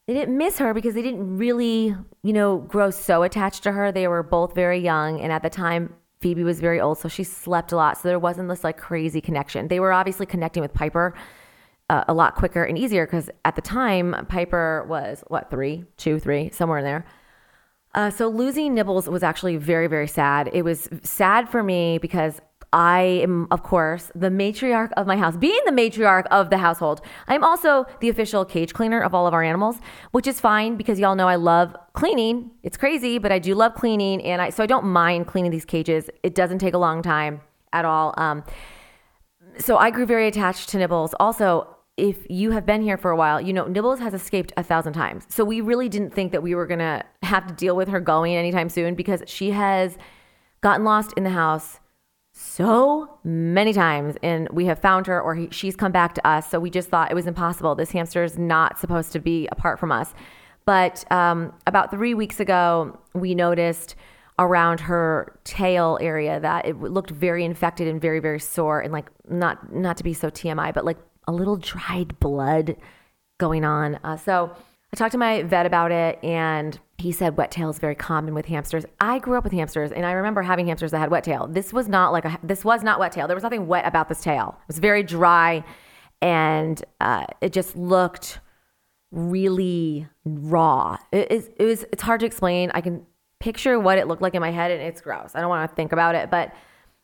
they 0.09 0.15
didn't 0.15 0.35
miss 0.39 0.57
her 0.57 0.73
because 0.73 0.95
they 0.95 1.03
didn't 1.03 1.37
really, 1.37 1.95
you 2.23 2.33
know, 2.33 2.57
grow 2.57 2.89
so 2.89 3.21
attached 3.21 3.61
to 3.61 3.71
her. 3.73 3.91
They 3.91 4.07
were 4.07 4.23
both 4.23 4.55
very 4.55 4.79
young. 4.79 5.21
And 5.21 5.31
at 5.31 5.43
the 5.43 5.51
time, 5.51 5.93
Phoebe 6.19 6.43
was 6.43 6.59
very 6.59 6.81
old, 6.81 6.97
so 6.97 7.07
she 7.07 7.23
slept 7.23 7.71
a 7.71 7.75
lot. 7.75 7.95
So 7.95 8.07
there 8.07 8.17
wasn't 8.17 8.49
this 8.49 8.63
like 8.63 8.75
crazy 8.75 9.21
connection. 9.21 9.67
They 9.67 9.79
were 9.79 9.93
obviously 9.93 10.25
connecting 10.25 10.61
with 10.61 10.73
Piper 10.73 11.13
uh, 11.91 12.05
a 12.07 12.15
lot 12.15 12.33
quicker 12.33 12.63
and 12.63 12.75
easier 12.75 13.05
because 13.05 13.29
at 13.45 13.55
the 13.55 13.61
time, 13.61 14.25
Piper 14.27 14.83
was 14.89 15.23
what, 15.27 15.51
three, 15.51 15.85
two, 15.97 16.17
three, 16.17 16.49
somewhere 16.49 16.79
in 16.79 16.85
there. 16.85 17.05
Uh, 17.93 18.09
so 18.09 18.29
losing 18.29 18.73
Nibbles 18.73 19.07
was 19.07 19.21
actually 19.21 19.57
very, 19.57 19.85
very 19.85 20.07
sad. 20.07 20.49
It 20.53 20.63
was 20.63 20.89
sad 21.03 21.49
for 21.49 21.61
me 21.61 21.99
because 21.99 22.41
I 22.71 23.01
am, 23.23 23.47
of 23.49 23.63
course, 23.63 24.11
the 24.13 24.29
matriarch 24.29 24.91
of 24.95 25.07
my 25.07 25.17
house. 25.17 25.35
Being 25.35 25.59
the 25.65 25.71
matriarch 25.71 26.27
of 26.27 26.51
the 26.51 26.57
household, 26.57 27.01
I'm 27.27 27.43
also 27.43 27.85
the 27.99 28.09
official 28.09 28.45
cage 28.45 28.73
cleaner 28.73 29.01
of 29.01 29.15
all 29.15 29.25
of 29.25 29.33
our 29.33 29.41
animals, 29.43 29.77
which 30.11 30.27
is 30.27 30.39
fine 30.39 30.75
because 30.75 30.99
y'all 30.99 31.15
know 31.15 31.27
I 31.27 31.35
love 31.35 31.75
cleaning. 31.93 32.51
It's 32.61 32.77
crazy, 32.77 33.17
but 33.17 33.31
I 33.31 33.39
do 33.39 33.55
love 33.55 33.73
cleaning, 33.73 34.21
and 34.23 34.41
I 34.41 34.51
so 34.51 34.63
I 34.63 34.67
don't 34.67 34.85
mind 34.85 35.25
cleaning 35.25 35.51
these 35.51 35.65
cages. 35.65 36.09
It 36.21 36.35
doesn't 36.35 36.59
take 36.59 36.75
a 36.75 36.77
long 36.77 37.01
time 37.01 37.41
at 37.73 37.85
all. 37.85 38.13
Um, 38.17 38.43
so 39.57 39.77
I 39.77 39.89
grew 39.89 40.05
very 40.05 40.27
attached 40.27 40.69
to 40.69 40.77
Nibbles. 40.77 41.15
Also, 41.19 41.75
if 41.97 42.17
you 42.29 42.51
have 42.51 42.65
been 42.65 42.81
here 42.81 42.97
for 42.97 43.09
a 43.09 43.15
while, 43.15 43.41
you 43.41 43.51
know 43.51 43.65
Nibbles 43.65 43.99
has 43.99 44.13
escaped 44.13 44.53
a 44.57 44.63
thousand 44.63 44.93
times. 44.93 45.25
So 45.29 45.43
we 45.43 45.59
really 45.61 45.89
didn't 45.89 46.13
think 46.13 46.31
that 46.33 46.43
we 46.43 46.53
were 46.53 46.67
gonna 46.67 47.03
have 47.23 47.47
to 47.47 47.53
deal 47.55 47.75
with 47.75 47.87
her 47.87 47.99
going 47.99 48.35
anytime 48.35 48.69
soon 48.69 48.93
because 48.93 49.23
she 49.25 49.51
has 49.51 49.97
gotten 50.61 50.85
lost 50.85 51.13
in 51.17 51.23
the 51.23 51.31
house 51.31 51.79
so 52.41 53.19
many 53.25 53.73
times 53.73 54.15
and 54.23 54.47
we 54.49 54.65
have 54.65 54.79
found 54.79 55.07
her 55.07 55.19
or 55.19 55.35
he, 55.35 55.49
she's 55.51 55.75
come 55.75 55.91
back 55.91 56.15
to 56.15 56.25
us. 56.25 56.49
So 56.49 56.57
we 56.57 56.69
just 56.69 56.87
thought 56.87 57.11
it 57.11 57.13
was 57.13 57.27
impossible. 57.27 57.75
This 57.75 57.91
hamster 57.91 58.23
is 58.23 58.37
not 58.37 58.79
supposed 58.79 59.11
to 59.11 59.19
be 59.19 59.49
apart 59.51 59.77
from 59.77 59.91
us. 59.91 60.13
But 60.65 61.03
um, 61.11 61.53
about 61.67 61.91
three 61.91 62.13
weeks 62.13 62.39
ago, 62.39 62.97
we 63.13 63.35
noticed 63.35 63.95
around 64.37 64.79
her 64.79 65.37
tail 65.43 65.97
area 65.99 66.39
that 66.39 66.65
it 66.65 66.79
looked 66.79 67.11
very 67.11 67.43
infected 67.43 67.89
and 67.89 67.99
very 67.99 68.21
very 68.21 68.39
sore 68.39 68.79
and 68.79 68.93
like 68.93 69.09
not 69.27 69.73
not 69.73 69.97
to 69.97 70.03
be 70.03 70.13
so 70.13 70.29
TMI, 70.29 70.73
but 70.73 70.85
like 70.85 70.97
a 71.27 71.33
little 71.33 71.57
dried 71.57 72.17
blood 72.21 72.77
going 73.37 73.65
on. 73.65 73.99
Uh, 74.01 74.15
so 74.15 74.55
I 74.91 74.95
talked 74.95 75.11
to 75.11 75.17
my 75.17 75.43
vet 75.43 75.65
about 75.65 75.91
it 75.91 76.23
and 76.23 76.79
he 76.97 77.11
said 77.11 77.37
wet 77.37 77.51
tail 77.51 77.69
is 77.69 77.79
very 77.79 77.95
common 77.95 78.33
with 78.33 78.47
hamsters. 78.47 78.85
I 78.99 79.19
grew 79.19 79.37
up 79.37 79.43
with 79.43 79.53
hamsters 79.53 79.91
and 79.91 80.05
I 80.05 80.13
remember 80.13 80.41
having 80.41 80.67
hamsters 80.67 80.91
that 80.91 80.99
had 80.99 81.11
wet 81.11 81.23
tail. 81.23 81.47
This 81.47 81.71
was 81.71 81.87
not 81.87 82.11
like 82.11 82.25
a 82.25 82.39
this 82.43 82.65
was 82.65 82.83
not 82.83 82.99
wet 82.99 83.11
tail. 83.11 83.27
There 83.27 83.35
was 83.35 83.43
nothing 83.43 83.67
wet 83.67 83.85
about 83.85 84.09
this 84.09 84.21
tail. 84.21 84.57
It 84.61 84.67
was 84.67 84.79
very 84.79 85.03
dry 85.03 85.63
and 86.21 86.83
uh, 86.99 87.25
it 87.41 87.53
just 87.53 87.75
looked 87.75 88.39
really 89.11 90.07
raw. 90.25 90.97
It 91.11 91.31
is 91.31 91.49
it 91.57 91.65
was 91.65 91.85
it's 91.91 92.03
hard 92.03 92.19
to 92.21 92.25
explain. 92.25 92.71
I 92.73 92.81
can 92.81 93.05
picture 93.39 93.79
what 93.79 93.97
it 93.97 94.07
looked 94.07 94.21
like 94.21 94.35
in 94.35 94.41
my 94.41 94.51
head 94.51 94.71
and 94.71 94.81
it's 94.81 95.01
gross. 95.01 95.31
I 95.35 95.39
don't 95.39 95.49
want 95.49 95.69
to 95.69 95.75
think 95.75 95.91
about 95.91 96.15
it, 96.15 96.29
but 96.29 96.53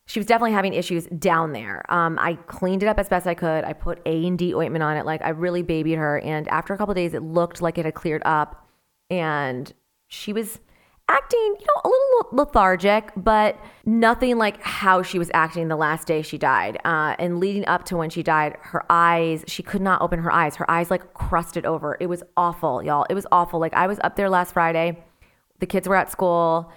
she 0.07 0.19
was 0.19 0.27
definitely 0.27 0.51
having 0.51 0.73
issues 0.73 1.07
down 1.07 1.51
there. 1.53 1.83
Um, 1.89 2.19
I 2.19 2.35
cleaned 2.35 2.83
it 2.83 2.87
up 2.87 2.99
as 2.99 3.09
best 3.09 3.25
I 3.25 3.33
could. 3.33 3.63
I 3.63 3.73
put 3.73 4.01
A 4.05 4.25
and 4.27 4.37
D 4.37 4.53
ointment 4.53 4.83
on 4.83 4.97
it. 4.97 5.05
Like 5.05 5.21
I 5.23 5.29
really 5.29 5.63
babied 5.63 5.97
her. 5.97 6.19
And 6.19 6.47
after 6.49 6.73
a 6.73 6.77
couple 6.77 6.93
days, 6.93 7.13
it 7.13 7.23
looked 7.23 7.61
like 7.61 7.77
it 7.77 7.85
had 7.85 7.95
cleared 7.95 8.21
up. 8.23 8.67
And 9.09 9.73
she 10.07 10.31
was 10.31 10.59
acting, 11.09 11.39
you 11.39 11.65
know, 11.65 11.81
a 11.83 11.89
little 11.89 12.29
lethargic, 12.33 13.11
but 13.15 13.59
nothing 13.85 14.37
like 14.37 14.61
how 14.61 15.01
she 15.01 15.17
was 15.17 15.31
acting 15.33 15.69
the 15.69 15.75
last 15.75 16.07
day 16.07 16.21
she 16.21 16.37
died. 16.37 16.77
Uh, 16.85 17.15
and 17.17 17.39
leading 17.39 17.65
up 17.65 17.85
to 17.85 17.97
when 17.97 18.11
she 18.11 18.21
died, 18.21 18.57
her 18.61 18.83
eyes, 18.91 19.43
she 19.47 19.63
could 19.63 19.81
not 19.81 20.01
open 20.03 20.19
her 20.19 20.31
eyes. 20.31 20.55
Her 20.55 20.69
eyes 20.69 20.91
like 20.91 21.15
crusted 21.15 21.65
over. 21.65 21.97
It 21.99 22.07
was 22.07 22.21
awful, 22.37 22.83
y'all. 22.83 23.07
It 23.09 23.15
was 23.15 23.25
awful. 23.31 23.59
Like 23.59 23.73
I 23.73 23.87
was 23.87 23.99
up 24.03 24.15
there 24.15 24.29
last 24.29 24.53
Friday. 24.53 25.03
The 25.59 25.65
kids 25.65 25.87
were 25.87 25.95
at 25.95 26.11
school 26.11 26.71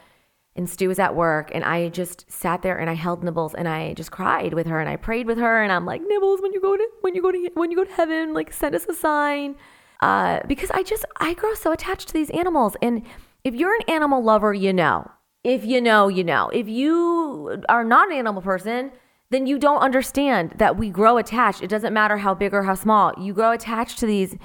and 0.59 0.69
Stu 0.69 0.88
was 0.88 0.99
at 0.99 1.15
work 1.15 1.50
and 1.55 1.65
I 1.65 1.88
just 1.88 2.31
sat 2.31 2.62
there 2.62 2.77
and 2.77 2.91
I 2.91 2.95
held 2.95 3.23
Nibbles 3.23 3.55
and 3.55 3.69
I 3.69 3.95
just 3.95 4.11
cried 4.11 4.53
with 4.53 4.67
her 4.67 4.81
and 4.81 4.91
I 4.91 4.97
prayed 4.97 5.27
with 5.27 5.38
her 5.38 5.62
and 5.62 5.73
I'm 5.73 5.87
like 5.87 6.03
Nibbles 6.05 6.43
when 6.43 6.53
you 6.53 6.61
go 6.61 6.77
to 6.77 6.88
when 7.00 7.15
you 7.15 7.23
go 7.23 7.31
to 7.31 7.50
when 7.55 7.71
you 7.71 7.77
go 7.77 7.85
to 7.85 7.93
heaven 7.93 8.35
like 8.35 8.53
send 8.53 8.75
us 8.75 8.85
a 8.87 8.95
sign. 8.95 9.55
Uh, 10.00 10.41
because 10.47 10.71
I 10.73 10.83
just 10.83 11.05
I 11.19 11.35
grow 11.35 11.55
so 11.55 11.73
attached 11.73 12.09
to 12.09 12.15
these 12.15 12.31
animals 12.31 12.77
and 12.83 13.03
if 13.45 13.55
you're 13.55 13.75
an 13.75 13.83
animal 13.88 14.23
lover 14.23 14.53
you 14.53 14.73
know. 14.73 15.11
If 15.45 15.65
you 15.65 15.81
know 15.81 16.09
you 16.09 16.25
know. 16.25 16.50
If 16.53 16.69
you 16.69 17.62
are 17.69 17.85
not 17.85 18.11
an 18.11 18.19
animal 18.19 18.43
person 18.43 18.91
then 19.31 19.47
you 19.47 19.59
don't 19.59 19.81
understand 19.81 20.55
that 20.57 20.77
we 20.77 20.91
grow 20.91 21.19
attached. 21.19 21.62
It 21.62 21.69
doesn't 21.69 21.93
matter 21.93 22.17
how 22.17 22.35
big 22.35 22.53
or 22.53 22.65
how 22.65 22.75
small. 22.75 23.12
You 23.19 23.33
grow 23.33 23.53
attached 23.53 23.99
to 23.99 24.07
these 24.07 24.37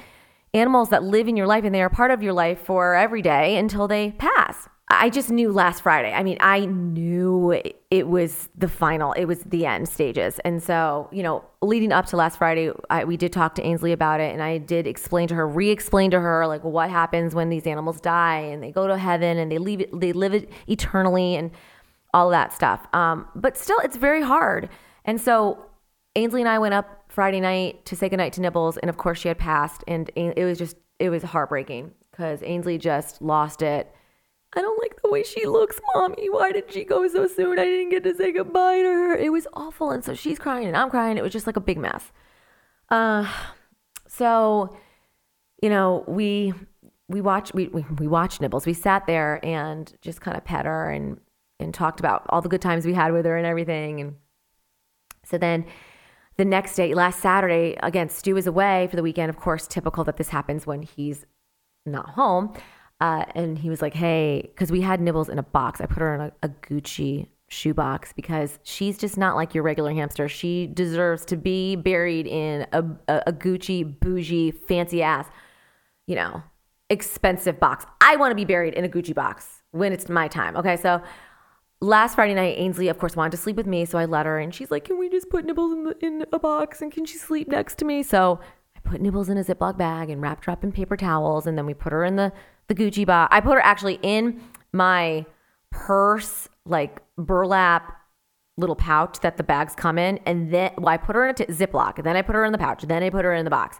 animals 0.53 0.89
that 0.89 1.03
live 1.03 1.27
in 1.27 1.35
your 1.35 1.47
life 1.47 1.63
and 1.63 1.73
they 1.73 1.81
are 1.81 1.89
part 1.89 2.11
of 2.11 2.21
your 2.21 2.33
life 2.33 2.59
for 2.59 2.93
every 2.93 3.23
day 3.23 3.57
until 3.57 3.87
they 3.87 4.11
pass 4.11 4.69
I 4.89 5.09
just 5.09 5.29
knew 5.29 5.51
last 5.51 5.81
Friday. 5.81 6.11
I 6.13 6.23
mean, 6.23 6.37
I 6.39 6.65
knew 6.65 7.51
it 7.89 8.07
was 8.07 8.49
the 8.57 8.67
final, 8.67 9.13
it 9.13 9.25
was 9.25 9.39
the 9.43 9.65
end 9.65 9.87
stages. 9.87 10.39
And 10.39 10.61
so, 10.61 11.07
you 11.11 11.23
know, 11.23 11.43
leading 11.61 11.91
up 11.91 12.05
to 12.07 12.17
last 12.17 12.37
Friday, 12.37 12.71
I, 12.89 13.05
we 13.05 13.15
did 13.15 13.31
talk 13.31 13.55
to 13.55 13.63
Ainsley 13.63 13.93
about 13.93 14.19
it. 14.19 14.33
And 14.33 14.43
I 14.43 14.57
did 14.57 14.85
explain 14.85 15.27
to 15.29 15.35
her, 15.35 15.47
re 15.47 15.69
explain 15.69 16.11
to 16.11 16.19
her, 16.19 16.45
like 16.47 16.63
what 16.63 16.89
happens 16.89 17.33
when 17.33 17.49
these 17.49 17.65
animals 17.65 18.01
die 18.01 18.39
and 18.39 18.61
they 18.61 18.71
go 18.71 18.87
to 18.87 18.97
heaven 18.97 19.37
and 19.37 19.51
they 19.51 19.57
leave 19.57 19.81
it, 19.81 19.99
they 19.99 20.11
live 20.11 20.33
it 20.33 20.49
eternally 20.67 21.35
and 21.35 21.51
all 22.13 22.29
that 22.29 22.53
stuff. 22.53 22.85
Um, 22.93 23.27
but 23.35 23.57
still, 23.57 23.79
it's 23.79 23.97
very 23.97 24.21
hard. 24.21 24.69
And 25.05 25.19
so, 25.19 25.65
Ainsley 26.15 26.41
and 26.41 26.49
I 26.49 26.59
went 26.59 26.73
up 26.73 27.05
Friday 27.07 27.39
night 27.39 27.85
to 27.85 27.95
say 27.95 28.09
goodnight 28.09 28.33
to 28.33 28.41
Nibbles. 28.41 28.77
And 28.77 28.89
of 28.89 28.97
course, 28.97 29.19
she 29.19 29.29
had 29.29 29.37
passed. 29.37 29.83
And 29.87 30.11
it 30.15 30.45
was 30.45 30.57
just, 30.57 30.77
it 30.99 31.09
was 31.09 31.23
heartbreaking 31.23 31.93
because 32.11 32.43
Ainsley 32.43 32.77
just 32.77 33.21
lost 33.21 33.61
it 33.61 33.91
I 34.55 34.61
don't 34.61 34.81
like 34.81 35.01
the 35.01 35.09
way 35.09 35.23
she 35.23 35.45
looks, 35.45 35.79
mommy. 35.95 36.29
Why 36.29 36.51
did 36.51 36.71
she 36.71 36.83
go 36.83 37.07
so 37.07 37.27
soon? 37.27 37.57
I 37.57 37.65
didn't 37.65 37.89
get 37.89 38.03
to 38.03 38.15
say 38.15 38.31
goodbye 38.31 38.77
to 38.77 38.83
her. 38.83 39.15
It 39.15 39.31
was 39.31 39.47
awful. 39.53 39.91
And 39.91 40.03
so 40.03 40.13
she's 40.13 40.37
crying 40.37 40.67
and 40.67 40.77
I'm 40.77 40.89
crying. 40.89 41.17
It 41.17 41.23
was 41.23 41.33
just 41.33 41.47
like 41.47 41.57
a 41.57 41.61
big 41.61 41.77
mess. 41.77 42.11
Uh, 42.89 43.27
so, 44.07 44.77
you 45.61 45.69
know, 45.69 46.03
we 46.07 46.53
we 47.07 47.19
watched 47.21 47.53
we, 47.55 47.67
we 47.69 47.83
we 47.97 48.07
watched 48.07 48.41
Nibbles. 48.41 48.65
We 48.65 48.73
sat 48.73 49.07
there 49.07 49.43
and 49.43 49.91
just 50.01 50.21
kind 50.21 50.37
of 50.37 50.45
pet 50.45 50.65
her 50.65 50.91
and 50.91 51.19
and 51.59 51.73
talked 51.73 51.99
about 51.99 52.25
all 52.29 52.41
the 52.41 52.49
good 52.49 52.61
times 52.61 52.85
we 52.85 52.93
had 52.93 53.11
with 53.11 53.25
her 53.25 53.37
and 53.37 53.47
everything. 53.47 54.01
And 54.01 54.15
so 55.25 55.37
then 55.37 55.65
the 56.37 56.45
next 56.45 56.75
day, 56.75 56.93
last 56.93 57.19
Saturday, 57.19 57.77
again, 57.81 58.09
Stu 58.09 58.37
is 58.37 58.47
away 58.47 58.87
for 58.89 58.95
the 58.95 59.03
weekend. 59.03 59.29
Of 59.29 59.37
course, 59.37 59.67
typical 59.67 60.03
that 60.03 60.17
this 60.17 60.29
happens 60.29 60.67
when 60.67 60.81
he's 60.81 61.25
not 61.85 62.11
home. 62.11 62.53
Uh, 63.03 63.25
and 63.35 63.57
he 63.57 63.69
was 63.69 63.81
like, 63.81 63.93
hey, 63.93 64.43
because 64.43 64.71
we 64.71 64.79
had 64.79 65.01
Nibbles 65.01 65.27
in 65.27 65.37
a 65.37 65.43
box. 65.43 65.81
I 65.81 65.87
put 65.87 65.97
her 65.97 66.15
in 66.15 66.21
a, 66.21 66.31
a 66.41 66.47
Gucci 66.47 67.27
shoebox 67.49 68.13
because 68.13 68.59
she's 68.63 68.97
just 68.97 69.17
not 69.17 69.35
like 69.35 69.53
your 69.53 69.61
regular 69.61 69.93
hamster. 69.93 70.29
She 70.29 70.67
deserves 70.67 71.25
to 71.25 71.35
be 71.35 71.75
buried 71.75 72.27
in 72.27 72.65
a, 72.71 72.81
a, 73.09 73.23
a 73.27 73.33
Gucci, 73.33 73.99
bougie, 73.99 74.51
fancy 74.51 75.03
ass, 75.03 75.27
you 76.07 76.15
know, 76.15 76.43
expensive 76.89 77.59
box. 77.59 77.85
I 77.99 78.15
want 78.15 78.31
to 78.31 78.35
be 78.35 78.45
buried 78.45 78.73
in 78.73 78.85
a 78.85 78.89
Gucci 78.89 79.13
box 79.13 79.63
when 79.71 79.91
it's 79.91 80.07
my 80.07 80.29
time. 80.29 80.55
Okay, 80.55 80.77
so 80.77 81.01
last 81.81 82.15
Friday 82.15 82.35
night, 82.35 82.57
Ainsley, 82.57 82.87
of 82.87 82.99
course, 82.99 83.17
wanted 83.17 83.31
to 83.31 83.37
sleep 83.37 83.57
with 83.57 83.67
me, 83.67 83.83
so 83.83 83.97
I 83.97 84.05
let 84.05 84.25
her, 84.25 84.39
and 84.39 84.55
she's 84.55 84.71
like, 84.71 84.85
"Can 84.85 84.97
we 84.97 85.09
just 85.09 85.29
put 85.29 85.43
Nibbles 85.43 85.73
in 85.73 85.83
the, 85.83 86.05
in 86.05 86.25
a 86.31 86.39
box 86.39 86.81
and 86.81 86.89
can 86.89 87.05
she 87.05 87.17
sleep 87.17 87.49
next 87.49 87.77
to 87.79 87.85
me?" 87.85 88.01
So 88.01 88.39
I 88.77 88.79
put 88.79 89.01
Nibbles 89.01 89.27
in 89.27 89.37
a 89.37 89.43
Ziploc 89.43 89.77
bag 89.77 90.09
and 90.09 90.21
wrapped 90.21 90.45
her 90.45 90.53
up 90.53 90.63
in 90.63 90.71
paper 90.71 90.95
towels, 90.95 91.45
and 91.45 91.57
then 91.57 91.65
we 91.65 91.73
put 91.73 91.91
her 91.91 92.05
in 92.05 92.15
the 92.15 92.31
the 92.67 92.75
Gucci 92.75 93.05
bag. 93.05 93.29
I 93.31 93.41
put 93.41 93.53
her 93.53 93.61
actually 93.61 93.99
in 94.01 94.41
my 94.71 95.25
purse, 95.71 96.49
like 96.65 97.01
burlap 97.17 97.99
little 98.57 98.75
pouch 98.75 99.19
that 99.21 99.37
the 99.37 99.43
bags 99.43 99.73
come 99.75 99.97
in. 99.97 100.19
And 100.25 100.51
then 100.51 100.71
well, 100.77 100.89
I 100.89 100.97
put 100.97 101.15
her 101.15 101.25
in 101.25 101.31
a 101.31 101.33
t- 101.33 101.45
Ziploc. 101.45 101.97
And 101.97 102.05
then 102.05 102.15
I 102.15 102.21
put 102.21 102.35
her 102.35 102.45
in 102.45 102.51
the 102.51 102.57
pouch. 102.57 102.83
Then 102.83 103.03
I 103.03 103.09
put 103.09 103.25
her 103.25 103.33
in 103.33 103.45
the 103.45 103.51
box. 103.51 103.79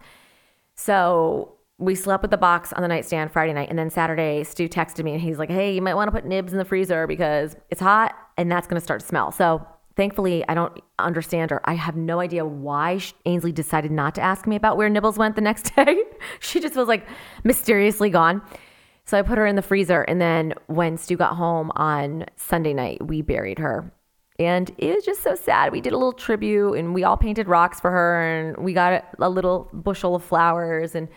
So 0.75 1.56
we 1.78 1.96
slept 1.96 2.22
with 2.22 2.32
the 2.32 2.38
box 2.38 2.74
on 2.74 2.82
the 2.82 2.88
nightstand 2.88 3.32
Friday 3.32 3.54
night. 3.54 3.70
And 3.70 3.78
then 3.78 3.90
Saturday, 3.90 4.44
Stu 4.44 4.68
texted 4.68 5.04
me 5.04 5.13
and 5.13 5.22
he's 5.22 5.38
like, 5.38 5.50
hey, 5.50 5.74
you 5.74 5.82
might 5.82 5.96
want 5.96 6.08
to 6.08 6.12
put 6.12 6.25
nibs 6.25 6.52
in 6.52 6.58
the 6.58 6.66
freezer 6.66 7.08
because 7.08 7.56
it's 7.70 7.82
hot 7.82 8.16
and 8.38 8.52
that's 8.52 8.68
going 8.68 8.80
to 8.80 8.84
start 8.84 9.02
to 9.02 9.06
smell. 9.06 9.32
So 9.32 9.66
thankfully, 9.96 10.48
I 10.48 10.54
don't 10.54 10.80
understand 11.00 11.52
or 11.52 11.62
I 11.66 11.74
have 11.74 11.96
no 11.96 12.20
idea 12.20 12.46
why 12.46 13.00
Ainsley 13.25 13.52
decided 13.52 13.92
not 13.92 14.16
to 14.16 14.22
ask 14.22 14.48
me 14.48 14.56
about 14.56 14.78
where 14.78 14.90
Nibbles 14.90 15.18
went 15.18 15.36
the 15.36 15.42
next 15.42 15.75
day. 15.75 16.02
she 16.40 16.60
just 16.60 16.75
was 16.75 16.88
like 16.88 17.08
mysteriously 17.44 18.10
gone. 18.10 18.42
So 19.05 19.17
I 19.17 19.22
put 19.22 19.38
her 19.38 19.45
in 19.45 19.55
the 19.55 19.62
freezer. 19.62 20.01
And 20.03 20.22
then 20.22 20.53
when 20.67 20.98
Stu 20.98 21.17
got 21.17 21.36
home 21.36 21.72
on 21.75 22.25
Sunday 22.36 22.74
night, 22.74 23.05
we 23.05 23.22
buried 23.22 23.60
her. 23.60 23.91
And 24.39 24.72
it 24.77 24.95
was 24.95 25.05
just 25.05 25.22
so 25.22 25.36
sad. 25.36 25.72
We 25.72 25.81
did 25.81 25.93
a 25.93 25.98
little 25.98 26.13
tribute 26.13 26.74
and 26.74 26.93
we 26.93 27.03
all 27.03 27.17
painted 27.17 27.48
rocks 27.48 27.79
for 27.79 27.91
her 27.91 28.22
and 28.22 28.57
we 28.57 28.74
got 28.74 29.05
a 29.19 29.29
little 29.29 29.69
bushel 29.74 30.15
of 30.15 30.24
flowers 30.24 30.95
and 30.95 31.07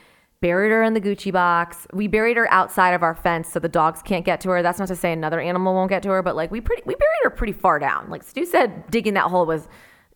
buried 0.42 0.70
her 0.70 0.82
in 0.82 0.92
the 0.92 1.00
Gucci 1.00 1.32
box. 1.32 1.86
We 1.92 2.08
buried 2.08 2.36
her 2.36 2.50
outside 2.52 2.92
of 2.92 3.02
our 3.02 3.14
fence 3.14 3.48
so 3.48 3.58
the 3.58 3.70
dogs 3.70 4.02
can't 4.02 4.24
get 4.24 4.40
to 4.42 4.50
her. 4.50 4.62
That's 4.62 4.78
not 4.78 4.88
to 4.88 4.96
say 4.96 5.12
another 5.12 5.40
animal 5.40 5.74
won't 5.74 5.88
get 5.88 6.02
to 6.02 6.10
her, 6.10 6.22
but 6.22 6.36
like 6.36 6.50
we 6.50 6.60
pretty 6.60 6.82
we 6.84 6.94
buried 6.94 7.20
her 7.22 7.30
pretty 7.30 7.54
far 7.54 7.78
down. 7.78 8.10
Like 8.10 8.22
Stu 8.22 8.44
said, 8.44 8.90
digging 8.90 9.14
that 9.14 9.30
hole 9.30 9.46
was 9.46 9.66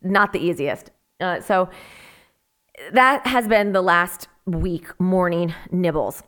not 0.03 0.31
the 0.31 0.39
easiest. 0.39 0.91
Uh, 1.19 1.41
so 1.41 1.69
that 2.93 3.25
has 3.25 3.47
been 3.47 3.71
the 3.71 3.81
last 3.81 4.27
week 4.45 4.87
mourning 4.99 5.53
nibbles 5.71 6.23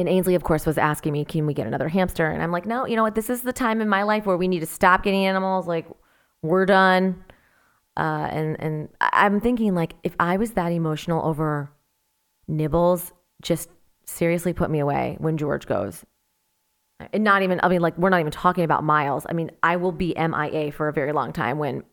and 0.00 0.08
Ainsley, 0.08 0.34
of 0.34 0.44
course, 0.44 0.66
was 0.66 0.78
asking 0.78 1.12
me, 1.12 1.24
can 1.24 1.46
we 1.46 1.54
get 1.54 1.66
another 1.66 1.88
hamster? 1.88 2.26
And 2.26 2.42
I'm 2.42 2.52
like, 2.52 2.66
no, 2.66 2.86
you 2.86 2.96
know 2.96 3.02
what? 3.02 3.14
This 3.14 3.30
is 3.30 3.42
the 3.42 3.52
time 3.52 3.80
in 3.80 3.88
my 3.88 4.02
life 4.02 4.26
where 4.26 4.36
we 4.36 4.48
need 4.48 4.60
to 4.60 4.66
stop 4.66 5.02
getting 5.02 5.24
animals. 5.24 5.66
Like, 5.66 5.86
we're 6.42 6.66
done. 6.66 7.24
Uh, 7.96 8.28
and 8.30 8.60
and 8.60 8.88
I'm 9.00 9.40
thinking, 9.40 9.74
like, 9.74 9.94
if 10.04 10.14
I 10.20 10.36
was 10.36 10.52
that 10.52 10.70
emotional 10.70 11.24
over 11.26 11.70
nibbles, 12.46 13.12
just 13.42 13.68
seriously 14.04 14.52
put 14.52 14.70
me 14.70 14.78
away 14.78 15.16
when 15.18 15.36
George 15.36 15.66
goes. 15.66 16.04
And 17.12 17.22
not 17.22 17.42
even, 17.42 17.60
I 17.62 17.68
mean, 17.68 17.80
like, 17.80 17.96
we're 17.98 18.10
not 18.10 18.20
even 18.20 18.32
talking 18.32 18.64
about 18.64 18.82
Miles. 18.82 19.26
I 19.28 19.32
mean, 19.32 19.50
I 19.62 19.76
will 19.76 19.92
be 19.92 20.14
MIA 20.16 20.72
for 20.72 20.88
a 20.88 20.92
very 20.92 21.12
long 21.12 21.32
time 21.32 21.58
when 21.58 21.84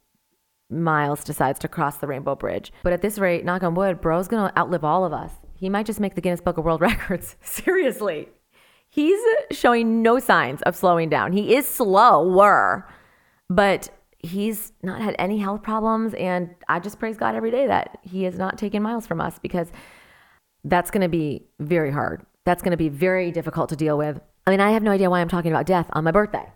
Miles 0.69 1.24
decides 1.24 1.59
to 1.59 1.67
cross 1.67 1.97
the 1.97 2.07
Rainbow 2.07 2.35
Bridge. 2.35 2.71
But 2.83 2.93
at 2.93 3.01
this 3.01 3.19
rate, 3.19 3.45
knock 3.45 3.63
on 3.63 3.75
wood, 3.75 4.01
bro's 4.01 4.27
gonna 4.27 4.51
outlive 4.57 4.83
all 4.83 5.05
of 5.05 5.13
us. 5.13 5.31
He 5.65 5.69
might 5.69 5.88
just 5.88 6.00
make 6.00 6.13
the 6.13 6.22
Guinness 6.22 6.41
Book 6.41 6.60
of 6.60 6.63
World 6.63 6.79
Records. 6.91 7.38
Seriously. 7.41 8.29
He's 8.88 9.19
showing 9.50 10.03
no 10.03 10.19
signs 10.19 10.62
of 10.62 10.75
slowing 10.75 11.10
down. 11.10 11.31
He 11.31 11.55
is 11.55 11.67
slower, 11.67 12.88
but 13.50 13.89
he's 14.19 14.74
not 14.84 15.01
had 15.01 15.15
any 15.17 15.39
health 15.39 15.63
problems. 15.63 16.13
And 16.13 16.51
I 16.69 16.79
just 16.79 17.00
praise 17.00 17.17
God 17.17 17.34
every 17.34 17.50
day 17.50 17.65
that 17.65 17.98
he 18.03 18.25
has 18.25 18.38
not 18.38 18.60
taken 18.60 18.84
miles 18.84 19.07
from 19.07 19.19
us 19.19 19.39
because 19.39 19.72
that's 20.63 20.91
going 20.91 21.01
to 21.01 21.10
be 21.10 21.48
very 21.60 21.89
hard. 21.89 22.24
That's 22.43 22.62
going 22.62 22.69
to 22.69 22.77
be 22.77 22.89
very 22.89 23.31
difficult 23.31 23.69
to 23.69 23.75
deal 23.75 23.98
with. 23.98 24.22
I 24.45 24.51
mean, 24.51 24.62
I 24.62 24.69
have 24.69 24.84
no 24.84 24.91
idea 24.91 25.10
why 25.10 25.19
I'm 25.19 25.29
talking 25.29 25.51
about 25.51 25.65
death 25.65 25.89
on 25.93 26.03
my 26.03 26.12
birthday. 26.12 26.48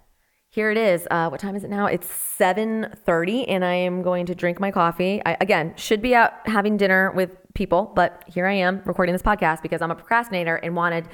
Here 0.52 0.70
it 0.70 0.78
is. 0.78 1.08
Uh, 1.10 1.30
what 1.30 1.40
time 1.40 1.56
is 1.56 1.64
it 1.64 1.70
now? 1.72 1.88
It's 1.88 2.08
7:30, 2.08 3.46
and 3.48 3.66
I 3.66 3.74
am 3.74 4.04
going 4.04 4.28
to 4.28 4.36
drink 4.36 4.60
my 4.60 4.70
coffee. 4.72 5.20
I, 5.26 5.36
again, 5.42 5.74
should 5.78 6.02
be 6.02 6.14
out 6.14 6.34
having 6.46 6.78
dinner 6.78 7.12
with 7.12 7.38
people, 7.60 7.92
but 7.94 8.24
here 8.26 8.48
I 8.48 8.54
am 8.54 8.82
recording 8.86 9.14
this 9.14 9.22
podcast 9.22 9.62
because 9.62 9.82
I'm 9.82 9.92
a 9.92 9.96
procrastinator 9.96 10.56
and 10.56 10.78
wanted 10.78 11.10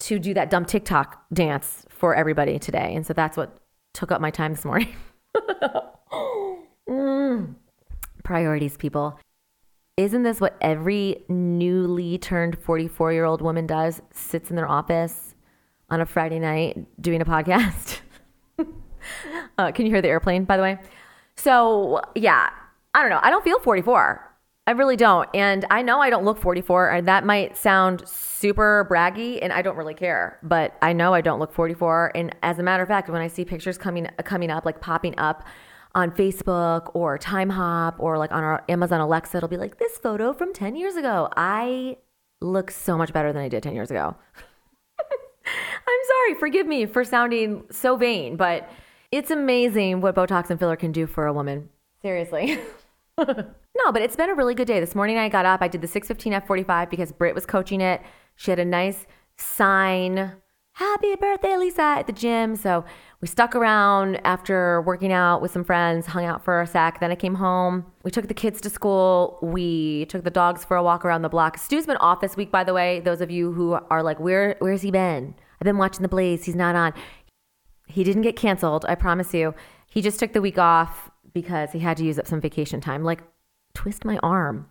to 0.00 0.18
do 0.18 0.34
that 0.34 0.50
dumb 0.50 0.64
TikTok 0.64 1.24
dance 1.32 1.86
for 1.88 2.16
everybody 2.16 2.58
today. 2.58 2.94
And 2.96 3.06
so 3.06 3.14
that's 3.14 3.36
what 3.36 3.56
took 3.94 4.10
up 4.10 4.20
my 4.20 4.32
time 4.32 4.52
this 4.54 4.64
morning. 4.64 4.92
mm. 6.90 7.54
Priorities, 8.24 8.76
people. 8.76 9.20
Isn't 9.96 10.24
this 10.24 10.40
what 10.40 10.56
every 10.60 11.22
newly 11.28 12.18
turned 12.18 12.58
44 12.58 13.12
year 13.12 13.24
old 13.24 13.40
woman 13.40 13.64
does? 13.64 14.02
Sits 14.12 14.50
in 14.50 14.56
their 14.56 14.68
office 14.68 15.36
on 15.90 16.00
a 16.00 16.06
Friday 16.06 16.40
night 16.40 16.76
doing 17.00 17.20
a 17.20 17.24
podcast? 17.24 18.00
uh, 19.58 19.70
can 19.70 19.86
you 19.86 19.92
hear 19.92 20.02
the 20.02 20.08
airplane, 20.08 20.44
by 20.44 20.56
the 20.56 20.62
way? 20.64 20.76
So, 21.36 22.00
yeah, 22.16 22.50
I 22.94 23.00
don't 23.00 23.10
know. 23.10 23.20
I 23.22 23.30
don't 23.30 23.44
feel 23.44 23.60
44. 23.60 24.33
I 24.66 24.70
really 24.70 24.96
don't. 24.96 25.28
And 25.34 25.66
I 25.70 25.82
know 25.82 26.00
I 26.00 26.08
don't 26.08 26.24
look 26.24 26.38
44, 26.38 27.02
that 27.02 27.26
might 27.26 27.56
sound 27.56 28.08
super 28.08 28.86
braggy, 28.90 29.38
and 29.42 29.52
I 29.52 29.60
don't 29.60 29.76
really 29.76 29.94
care. 29.94 30.38
But 30.42 30.76
I 30.80 30.94
know 30.94 31.12
I 31.12 31.20
don't 31.20 31.38
look 31.38 31.52
44. 31.52 32.12
And 32.14 32.34
as 32.42 32.58
a 32.58 32.62
matter 32.62 32.82
of 32.82 32.88
fact, 32.88 33.10
when 33.10 33.20
I 33.20 33.28
see 33.28 33.44
pictures 33.44 33.76
coming 33.76 34.08
coming 34.24 34.50
up, 34.50 34.64
like 34.64 34.80
popping 34.80 35.18
up 35.18 35.44
on 35.94 36.10
Facebook 36.10 36.90
or 36.94 37.18
Timehop 37.18 37.96
or 37.98 38.16
like 38.16 38.32
on 38.32 38.42
our 38.42 38.64
Amazon 38.68 39.00
Alexa, 39.00 39.36
it'll 39.36 39.48
be 39.48 39.58
like 39.58 39.78
this 39.78 39.98
photo 39.98 40.32
from 40.32 40.52
10 40.54 40.76
years 40.76 40.96
ago. 40.96 41.28
I 41.36 41.98
look 42.40 42.70
so 42.70 42.96
much 42.96 43.12
better 43.12 43.32
than 43.32 43.42
I 43.42 43.48
did 43.48 43.62
10 43.62 43.74
years 43.74 43.90
ago. 43.90 44.16
I'm 45.46 46.00
sorry, 46.08 46.40
forgive 46.40 46.66
me 46.66 46.86
for 46.86 47.04
sounding 47.04 47.64
so 47.70 47.96
vain, 47.96 48.36
but 48.36 48.68
it's 49.12 49.30
amazing 49.30 50.00
what 50.00 50.14
Botox 50.14 50.48
and 50.48 50.58
filler 50.58 50.76
can 50.76 50.90
do 50.90 51.06
for 51.06 51.26
a 51.26 51.32
woman. 51.32 51.68
Seriously. 52.00 52.58
no, 53.28 53.92
but 53.92 54.02
it's 54.02 54.16
been 54.16 54.30
a 54.30 54.34
really 54.34 54.54
good 54.54 54.66
day. 54.66 54.80
This 54.80 54.94
morning 54.94 55.18
I 55.18 55.28
got 55.28 55.46
up, 55.46 55.62
I 55.62 55.68
did 55.68 55.80
the 55.80 55.86
615 55.86 56.32
F45 56.48 56.90
because 56.90 57.12
Britt 57.12 57.34
was 57.34 57.46
coaching 57.46 57.80
it. 57.80 58.02
She 58.34 58.50
had 58.50 58.58
a 58.58 58.64
nice 58.64 59.06
sign, 59.36 60.32
happy 60.72 61.14
birthday, 61.14 61.56
Lisa, 61.56 61.82
at 61.82 62.08
the 62.08 62.12
gym. 62.12 62.56
So 62.56 62.84
we 63.20 63.28
stuck 63.28 63.54
around 63.54 64.20
after 64.24 64.82
working 64.82 65.12
out 65.12 65.40
with 65.40 65.52
some 65.52 65.62
friends, 65.62 66.06
hung 66.06 66.24
out 66.24 66.44
for 66.44 66.60
a 66.60 66.66
sec. 66.66 66.98
Then 66.98 67.12
I 67.12 67.14
came 67.14 67.36
home. 67.36 67.86
We 68.02 68.10
took 68.10 68.26
the 68.26 68.34
kids 68.34 68.60
to 68.62 68.70
school. 68.70 69.38
We 69.40 70.06
took 70.06 70.24
the 70.24 70.30
dogs 70.30 70.64
for 70.64 70.76
a 70.76 70.82
walk 70.82 71.04
around 71.04 71.22
the 71.22 71.28
block. 71.28 71.56
Stu's 71.56 71.86
been 71.86 71.96
off 71.98 72.20
this 72.20 72.36
week, 72.36 72.50
by 72.50 72.64
the 72.64 72.74
way. 72.74 72.98
Those 72.98 73.20
of 73.20 73.30
you 73.30 73.52
who 73.52 73.74
are 73.90 74.02
like, 74.02 74.18
where 74.18 74.56
where's 74.58 74.82
he 74.82 74.90
been? 74.90 75.36
I've 75.60 75.64
been 75.64 75.78
watching 75.78 76.02
the 76.02 76.08
Blaze. 76.08 76.44
He's 76.46 76.56
not 76.56 76.74
on. 76.74 76.92
He 77.86 78.02
didn't 78.02 78.22
get 78.22 78.34
canceled, 78.34 78.84
I 78.88 78.96
promise 78.96 79.32
you. 79.32 79.54
He 79.88 80.02
just 80.02 80.18
took 80.18 80.32
the 80.32 80.42
week 80.42 80.58
off 80.58 81.10
because 81.34 81.72
he 81.72 81.80
had 81.80 81.96
to 81.98 82.04
use 82.04 82.18
up 82.18 82.26
some 82.26 82.40
vacation 82.40 82.80
time. 82.80 83.04
Like, 83.04 83.22
twist 83.74 84.04
my 84.04 84.18
arm. 84.22 84.70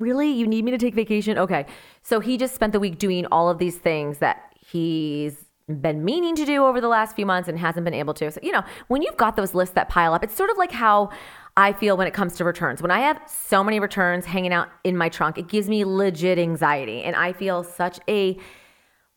Really? 0.00 0.32
You 0.32 0.48
need 0.48 0.64
me 0.64 0.72
to 0.72 0.78
take 0.78 0.94
vacation? 0.94 1.38
Okay. 1.38 1.66
So 2.02 2.18
he 2.18 2.36
just 2.36 2.54
spent 2.54 2.72
the 2.72 2.80
week 2.80 2.98
doing 2.98 3.26
all 3.26 3.48
of 3.48 3.58
these 3.58 3.76
things 3.76 4.18
that 4.18 4.52
he's 4.58 5.44
been 5.68 6.04
meaning 6.04 6.34
to 6.34 6.44
do 6.44 6.64
over 6.64 6.80
the 6.80 6.88
last 6.88 7.14
few 7.14 7.24
months 7.24 7.48
and 7.48 7.58
hasn't 7.58 7.84
been 7.84 7.94
able 7.94 8.14
to. 8.14 8.30
So, 8.30 8.40
you 8.42 8.50
know, 8.50 8.64
when 8.88 9.02
you've 9.02 9.16
got 9.16 9.36
those 9.36 9.54
lists 9.54 9.74
that 9.74 9.88
pile 9.88 10.12
up, 10.12 10.24
it's 10.24 10.34
sort 10.34 10.50
of 10.50 10.56
like 10.56 10.72
how 10.72 11.10
I 11.56 11.72
feel 11.72 11.96
when 11.96 12.06
it 12.06 12.14
comes 12.14 12.34
to 12.36 12.44
returns. 12.44 12.82
When 12.82 12.90
I 12.90 13.00
have 13.00 13.20
so 13.26 13.62
many 13.62 13.78
returns 13.78 14.24
hanging 14.24 14.52
out 14.52 14.68
in 14.82 14.96
my 14.96 15.08
trunk, 15.08 15.38
it 15.38 15.46
gives 15.46 15.68
me 15.68 15.84
legit 15.84 16.38
anxiety. 16.38 17.02
And 17.02 17.14
I 17.14 17.32
feel 17.32 17.62
such 17.62 18.00
a, 18.08 18.36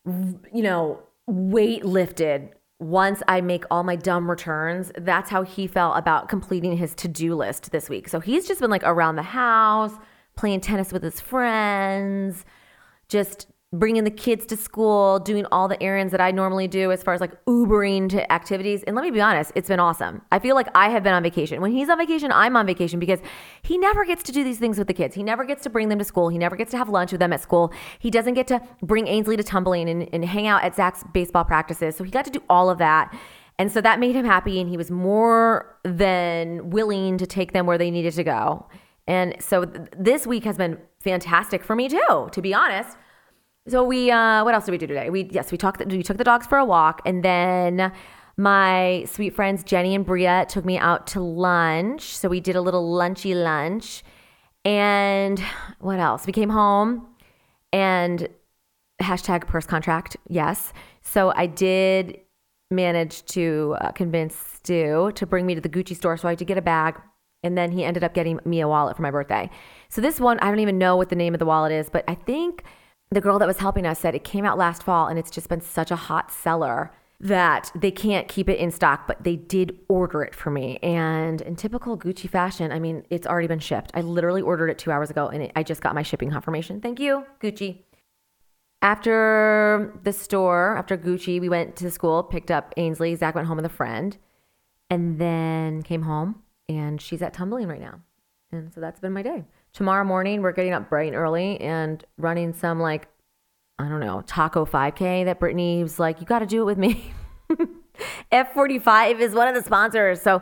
you 0.05 0.61
know, 0.61 1.01
weight 1.25 1.83
lifted 1.83 2.51
once 2.85 3.23
I 3.27 3.41
make 3.41 3.63
all 3.71 3.83
my 3.83 3.95
dumb 3.95 4.29
returns. 4.29 4.91
That's 4.95 5.29
how 5.31 5.41
he 5.41 5.65
felt 5.65 5.97
about 5.97 6.29
completing 6.29 6.77
his 6.77 6.93
to 6.95 7.07
do 7.07 7.33
list 7.33 7.71
this 7.71 7.89
week. 7.89 8.07
So 8.07 8.19
he's 8.19 8.47
just 8.47 8.61
been 8.61 8.69
like 8.69 8.83
around 8.83 9.15
the 9.15 9.23
house, 9.23 9.93
playing 10.35 10.61
tennis 10.61 10.93
with 10.93 11.01
his 11.01 11.19
friends, 11.19 12.45
just 13.09 13.47
bringing 13.79 14.03
the 14.03 14.11
kids 14.11 14.45
to 14.45 14.57
school, 14.57 15.19
doing 15.19 15.45
all 15.51 15.67
the 15.67 15.81
errands 15.81 16.11
that 16.11 16.21
I 16.21 16.31
normally 16.31 16.67
do 16.67 16.91
as 16.91 17.03
far 17.03 17.13
as 17.13 17.21
like 17.21 17.33
Ubering 17.45 18.09
to 18.09 18.31
activities. 18.31 18.83
And 18.83 18.95
let 18.95 19.03
me 19.03 19.11
be 19.11 19.19
honest, 19.21 19.51
it's 19.55 19.67
been 19.67 19.79
awesome. 19.79 20.21
I 20.31 20.39
feel 20.39 20.55
like 20.55 20.67
I 20.75 20.89
have 20.89 21.03
been 21.03 21.13
on 21.13 21.23
vacation. 21.23 21.61
When 21.61 21.71
he's 21.71 21.89
on 21.89 21.97
vacation, 21.97 22.31
I'm 22.31 22.55
on 22.55 22.65
vacation 22.65 22.99
because 22.99 23.19
he 23.61 23.77
never 23.77 24.05
gets 24.05 24.23
to 24.23 24.31
do 24.31 24.43
these 24.43 24.59
things 24.59 24.77
with 24.77 24.87
the 24.87 24.93
kids. 24.93 25.15
He 25.15 25.23
never 25.23 25.43
gets 25.43 25.63
to 25.63 25.69
bring 25.69 25.89
them 25.89 25.99
to 25.99 26.05
school. 26.05 26.29
He 26.29 26.37
never 26.37 26.55
gets 26.55 26.71
to 26.71 26.77
have 26.77 26.89
lunch 26.89 27.11
with 27.11 27.19
them 27.19 27.33
at 27.33 27.41
school. 27.41 27.73
He 27.99 28.09
doesn't 28.09 28.35
get 28.35 28.47
to 28.47 28.61
bring 28.81 29.07
Ainsley 29.07 29.35
to 29.37 29.43
tumbling 29.43 29.89
and, 29.89 30.09
and 30.13 30.23
hang 30.23 30.47
out 30.47 30.63
at 30.63 30.75
Zach's 30.75 31.03
baseball 31.13 31.43
practices. 31.43 31.95
So 31.95 32.03
he 32.03 32.11
got 32.11 32.25
to 32.25 32.31
do 32.31 32.43
all 32.49 32.69
of 32.69 32.77
that. 32.77 33.13
And 33.57 33.71
so 33.71 33.81
that 33.81 33.99
made 33.99 34.15
him 34.15 34.25
happy. 34.25 34.59
And 34.59 34.69
he 34.69 34.77
was 34.77 34.91
more 34.91 35.77
than 35.83 36.69
willing 36.69 37.17
to 37.17 37.25
take 37.25 37.53
them 37.53 37.65
where 37.65 37.77
they 37.77 37.91
needed 37.91 38.13
to 38.13 38.23
go. 38.23 38.67
And 39.07 39.35
so 39.39 39.65
th- 39.65 39.89
this 39.97 40.25
week 40.25 40.43
has 40.45 40.57
been 40.57 40.77
fantastic 40.99 41.63
for 41.63 41.75
me 41.75 41.89
too, 41.89 42.29
to 42.31 42.41
be 42.41 42.53
honest. 42.53 42.97
So 43.67 43.83
we, 43.83 44.11
uh, 44.11 44.43
what 44.43 44.53
else 44.53 44.65
did 44.65 44.73
we 44.73 44.77
do 44.77 44.85
today? 44.85 45.09
We 45.09 45.27
yes, 45.31 45.51
we 45.51 45.57
talked. 45.57 45.83
We 45.83 46.03
took 46.03 46.17
the 46.17 46.23
dogs 46.23 46.45
for 46.45 46.59
a 46.59 46.65
walk, 46.65 47.01
and 47.03 47.23
then 47.23 47.91
my 48.37 49.05
sweet 49.07 49.33
friends 49.33 49.63
Jenny 49.63 49.95
and 49.95 50.05
Bria 50.05 50.45
took 50.47 50.65
me 50.65 50.77
out 50.77 51.07
to 51.07 51.19
lunch. 51.19 52.15
So 52.15 52.29
we 52.29 52.39
did 52.39 52.55
a 52.55 52.61
little 52.61 52.87
lunchy 52.93 53.33
lunch, 53.33 54.03
and 54.63 55.39
what 55.79 55.99
else? 55.99 56.27
We 56.27 56.33
came 56.33 56.49
home, 56.49 57.07
and 57.73 58.27
hashtag 59.01 59.47
purse 59.47 59.65
contract. 59.65 60.15
Yes. 60.29 60.71
So 61.01 61.33
I 61.35 61.47
did 61.47 62.19
manage 62.69 63.25
to 63.25 63.75
uh, 63.81 63.91
convince 63.93 64.35
Stu 64.35 65.11
to 65.15 65.25
bring 65.25 65.47
me 65.47 65.55
to 65.55 65.61
the 65.61 65.69
Gucci 65.69 65.95
store, 65.95 66.17
so 66.17 66.27
I 66.27 66.31
had 66.33 66.39
to 66.39 66.45
get 66.45 66.59
a 66.59 66.61
bag. 66.61 67.01
And 67.41 67.57
then 67.57 67.71
he 67.71 67.83
ended 67.83 68.03
up 68.03 68.13
getting 68.13 68.39
me 68.45 68.61
a 68.61 68.67
wallet 68.67 68.95
for 68.95 69.03
my 69.03 69.11
birthday. 69.11 69.49
So 69.89 70.01
this 70.01 70.19
one, 70.19 70.39
I 70.39 70.49
don't 70.49 70.59
even 70.59 70.79
know 70.79 70.95
what 70.97 71.09
the 71.09 71.15
name 71.15 71.33
of 71.35 71.39
the 71.39 71.45
wallet 71.45 71.71
is, 71.71 71.89
but 71.89 72.03
I 72.07 72.15
think 72.15 72.63
the 73.15 73.21
girl 73.21 73.39
that 73.39 73.47
was 73.47 73.59
helping 73.59 73.87
us 73.87 73.99
said 73.99 74.13
it 74.13 74.25
came 74.25 74.43
out 74.43 74.57
last 74.57 74.83
fall 74.83 75.07
and 75.07 75.17
it's 75.17 75.31
just 75.31 75.47
been 75.47 75.61
such 75.61 75.89
a 75.89 75.95
hot 75.95 76.31
seller 76.31 76.91
that 77.21 77.71
they 77.73 77.89
can't 77.89 78.27
keep 78.27 78.49
it 78.49 78.59
in 78.59 78.69
stock, 78.69 79.07
but 79.07 79.23
they 79.23 79.37
did 79.37 79.79
order 79.87 80.21
it 80.21 80.35
for 80.35 80.51
me. 80.51 80.77
And 80.83 81.39
in 81.39 81.55
typical 81.55 81.97
Gucci 81.97 82.29
fashion, 82.29 82.73
I 82.73 82.79
mean, 82.79 83.05
it's 83.09 83.25
already 83.25 83.47
been 83.47 83.59
shipped. 83.59 83.91
I 83.93 84.01
literally 84.01 84.41
ordered 84.41 84.67
it 84.67 84.77
two 84.77 84.91
hours 84.91 85.09
ago 85.09 85.29
and 85.29 85.43
it, 85.43 85.53
I 85.55 85.63
just 85.63 85.81
got 85.81 85.95
my 85.95 86.03
shipping 86.03 86.29
confirmation. 86.29 86.81
Thank 86.81 86.99
you, 86.99 87.25
Gucci. 87.39 87.83
After 88.81 89.97
the 90.03 90.11
store, 90.11 90.75
after 90.77 90.97
Gucci, 90.97 91.39
we 91.39 91.47
went 91.47 91.77
to 91.77 91.89
school, 91.91 92.21
picked 92.21 92.51
up 92.51 92.73
Ainsley. 92.75 93.15
Zach 93.15 93.33
went 93.33 93.47
home 93.47 93.55
with 93.55 93.65
a 93.65 93.69
friend, 93.69 94.17
and 94.89 95.17
then 95.19 95.81
came 95.81 96.03
home, 96.03 96.43
and 96.69 97.01
she's 97.01 97.21
at 97.23 97.33
tumbling 97.33 97.67
right 97.67 97.79
now. 97.79 98.01
And 98.51 98.71
so 98.73 98.81
that's 98.81 98.99
been 98.99 99.13
my 99.13 99.23
day 99.23 99.45
tomorrow 99.75 100.05
morning 100.05 100.41
we're 100.41 100.53
getting 100.53 100.73
up 100.73 100.89
bright 100.89 101.07
and 101.07 101.15
early 101.15 101.59
and 101.59 102.03
running 102.17 102.53
some 102.53 102.79
like 102.79 103.07
I 103.77 103.89
don't 103.89 103.99
know 103.99 104.23
taco 104.25 104.65
5K 104.65 105.25
that 105.25 105.39
Brittany 105.39 105.83
was 105.83 105.99
like, 105.99 106.21
you 106.21 106.25
got 106.25 106.39
to 106.39 106.45
do 106.45 106.61
it 106.61 106.65
with 106.65 106.77
me. 106.77 107.13
F45 108.31 109.19
is 109.19 109.33
one 109.33 109.49
of 109.49 109.53
the 109.53 109.61
sponsors, 109.61 110.21
so 110.21 110.41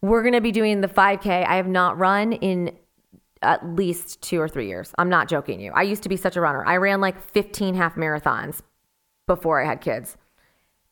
we're 0.00 0.22
gonna 0.22 0.40
be 0.40 0.52
doing 0.52 0.80
the 0.80 0.88
5K. 0.88 1.46
I 1.46 1.56
have 1.56 1.68
not 1.68 1.98
run 1.98 2.32
in 2.32 2.74
at 3.42 3.64
least 3.76 4.22
two 4.22 4.40
or 4.40 4.48
three 4.48 4.68
years. 4.68 4.92
I'm 4.98 5.08
not 5.08 5.28
joking 5.28 5.60
you. 5.60 5.72
I 5.72 5.82
used 5.82 6.02
to 6.04 6.08
be 6.08 6.16
such 6.16 6.36
a 6.36 6.40
runner. 6.40 6.64
I 6.64 6.78
ran 6.78 7.00
like 7.00 7.20
15 7.20 7.74
half 7.74 7.94
marathons 7.94 8.62
before 9.26 9.62
I 9.62 9.66
had 9.66 9.80
kids 9.80 10.16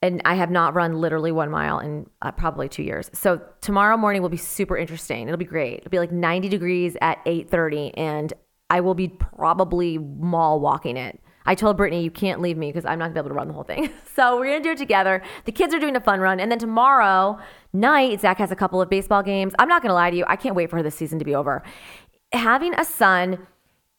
and 0.03 0.23
I 0.25 0.35
have 0.35 0.51
not 0.51 0.75
run 0.75 1.01
literally 1.01 1.33
one 1.33 1.51
mile 1.51 1.79
in 1.79 2.09
uh, 2.23 2.31
probably 2.33 2.69
two 2.69 2.83
years. 2.83 3.11
So 3.13 3.41
tomorrow 3.61 3.97
morning 3.97 4.23
will 4.23 4.31
be 4.31 4.37
super 4.37 4.77
interesting. 4.77 5.29
It'll 5.29 5.39
be 5.39 5.45
great. 5.45 5.79
It'll 5.79 5.91
be 5.91 5.99
like 5.99 6.13
90 6.13 6.49
degrees 6.49 6.97
at 7.01 7.23
8:30, 7.27 7.93
and 7.97 8.33
I 8.71 8.81
will 8.81 8.95
be 8.95 9.09
probably 9.09 9.99
mall 9.99 10.61
walking 10.61 10.97
it. 10.97 11.21
I 11.47 11.55
told 11.55 11.77
Brittany, 11.77 12.03
you 12.03 12.11
can't 12.11 12.41
leave 12.41 12.57
me 12.57 12.71
because 12.71 12.85
I'm 12.85 12.99
not 12.99 13.07
gonna 13.07 13.15
be 13.15 13.21
able 13.21 13.31
to 13.31 13.35
run 13.35 13.49
the 13.49 13.55
whole 13.55 13.65
thing. 13.65 13.91
so 14.15 14.39
we're 14.39 14.47
gonna 14.47 14.63
do 14.63 14.73
it 14.73 14.79
together. 14.79 15.23
The 15.45 15.53
kids 15.53 15.75
are 15.75 15.79
doing 15.79 15.97
a 15.97 16.01
fun 16.01 16.21
run, 16.21 16.41
and 16.41 16.51
then 16.51 16.59
tomorrow 16.59 17.39
night, 17.73 18.21
Zach 18.21 18.39
has 18.39 18.51
a 18.51 18.57
couple 18.57 18.81
of 18.81 18.89
baseball 18.89 19.23
games. 19.23 19.53
I'm 19.59 19.69
not 19.69 19.83
gonna 19.83 19.95
lie 19.95 20.11
to 20.11 20.17
you, 20.17 20.25
I 20.29 20.37
can't 20.37 20.55
wait 20.55 20.71
for 20.71 20.83
this 20.83 20.95
season 20.95 21.19
to 21.19 21.25
be 21.25 21.35
over. 21.35 21.63
Having 22.33 22.75
a 22.75 22.85
son 22.85 23.47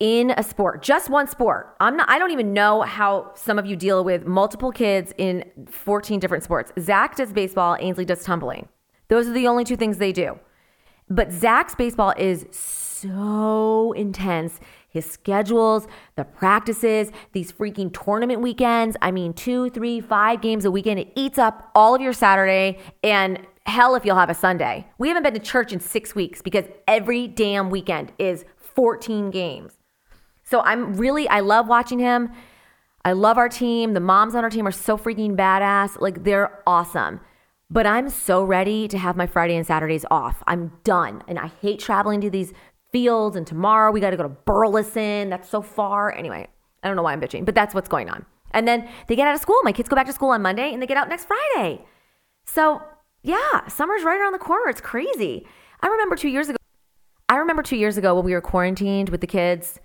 in 0.01 0.31
a 0.31 0.41
sport, 0.41 0.81
just 0.81 1.11
one 1.11 1.27
sport. 1.27 1.75
I'm 1.79 1.95
not 1.95 2.09
I 2.09 2.17
don't 2.17 2.31
even 2.31 2.53
know 2.53 2.81
how 2.81 3.31
some 3.35 3.59
of 3.59 3.67
you 3.67 3.75
deal 3.75 4.03
with 4.03 4.25
multiple 4.25 4.71
kids 4.71 5.13
in 5.19 5.45
14 5.69 6.19
different 6.19 6.43
sports. 6.43 6.73
Zach 6.79 7.15
does 7.15 7.31
baseball, 7.31 7.77
Ainsley 7.79 8.03
does 8.03 8.23
tumbling. 8.23 8.67
Those 9.09 9.27
are 9.27 9.33
the 9.33 9.47
only 9.47 9.63
two 9.63 9.77
things 9.77 9.99
they 9.99 10.11
do. 10.11 10.39
But 11.07 11.31
Zach's 11.31 11.75
baseball 11.75 12.15
is 12.17 12.47
so 12.51 13.91
intense. 13.91 14.59
His 14.89 15.05
schedules, 15.05 15.85
the 16.15 16.23
practices, 16.23 17.11
these 17.33 17.51
freaking 17.51 17.93
tournament 17.93 18.41
weekends. 18.41 18.97
I 19.03 19.11
mean, 19.11 19.33
two, 19.33 19.69
three, 19.69 20.01
five 20.01 20.41
games 20.41 20.65
a 20.65 20.71
weekend. 20.71 20.99
It 20.99 21.11
eats 21.15 21.37
up 21.37 21.69
all 21.75 21.93
of 21.93 22.01
your 22.01 22.13
Saturday 22.13 22.79
and 23.03 23.45
hell 23.67 23.93
if 23.93 24.03
you'll 24.03 24.15
have 24.15 24.31
a 24.31 24.33
Sunday. 24.33 24.87
We 24.97 25.09
haven't 25.09 25.23
been 25.23 25.35
to 25.35 25.39
church 25.39 25.71
in 25.71 25.79
six 25.79 26.15
weeks 26.15 26.41
because 26.41 26.65
every 26.87 27.27
damn 27.27 27.69
weekend 27.69 28.13
is 28.17 28.45
14 28.57 29.29
games. 29.29 29.73
So 30.51 30.59
I'm 30.59 30.95
really, 30.95 31.29
I 31.29 31.39
love 31.39 31.69
watching 31.69 31.97
him. 31.97 32.29
I 33.05 33.13
love 33.13 33.37
our 33.37 33.47
team. 33.47 33.93
The 33.93 34.01
moms 34.01 34.35
on 34.35 34.43
our 34.43 34.49
team 34.49 34.67
are 34.67 34.71
so 34.71 34.97
freaking 34.97 35.37
badass. 35.37 36.01
Like 36.01 36.25
they're 36.25 36.61
awesome. 36.67 37.21
But 37.69 37.87
I'm 37.87 38.09
so 38.09 38.43
ready 38.43 38.89
to 38.89 38.97
have 38.97 39.15
my 39.15 39.27
Friday 39.27 39.55
and 39.55 39.65
Saturdays 39.65 40.03
off. 40.11 40.43
I'm 40.47 40.73
done. 40.83 41.23
And 41.29 41.39
I 41.39 41.51
hate 41.61 41.79
traveling 41.79 42.19
to 42.19 42.29
these 42.29 42.51
fields. 42.91 43.37
And 43.37 43.47
tomorrow 43.47 43.93
we 43.93 44.01
got 44.01 44.09
to 44.09 44.17
go 44.17 44.23
to 44.23 44.29
Burleson. 44.29 45.29
That's 45.29 45.47
so 45.47 45.61
far. 45.61 46.13
Anyway, 46.13 46.49
I 46.83 46.87
don't 46.87 46.97
know 46.97 47.03
why 47.03 47.13
I'm 47.13 47.21
bitching, 47.21 47.45
but 47.45 47.55
that's 47.55 47.73
what's 47.73 47.87
going 47.87 48.09
on. 48.09 48.25
And 48.51 48.67
then 48.67 48.89
they 49.07 49.15
get 49.15 49.29
out 49.29 49.35
of 49.35 49.39
school. 49.39 49.57
My 49.63 49.71
kids 49.71 49.87
go 49.87 49.95
back 49.95 50.07
to 50.07 50.13
school 50.13 50.31
on 50.31 50.41
Monday 50.41 50.73
and 50.73 50.81
they 50.81 50.87
get 50.87 50.97
out 50.97 51.07
next 51.07 51.29
Friday. 51.29 51.85
So 52.45 52.81
yeah, 53.23 53.67
summer's 53.69 54.03
right 54.03 54.19
around 54.19 54.33
the 54.33 54.39
corner. 54.39 54.69
It's 54.69 54.81
crazy. 54.81 55.47
I 55.79 55.87
remember 55.87 56.17
two 56.17 56.27
years 56.27 56.49
ago. 56.49 56.57
I 57.29 57.37
remember 57.37 57.63
two 57.63 57.77
years 57.77 57.97
ago 57.97 58.15
when 58.15 58.25
we 58.25 58.33
were 58.33 58.41
quarantined 58.41 59.07
with 59.07 59.21
the 59.21 59.27
kids 59.27 59.79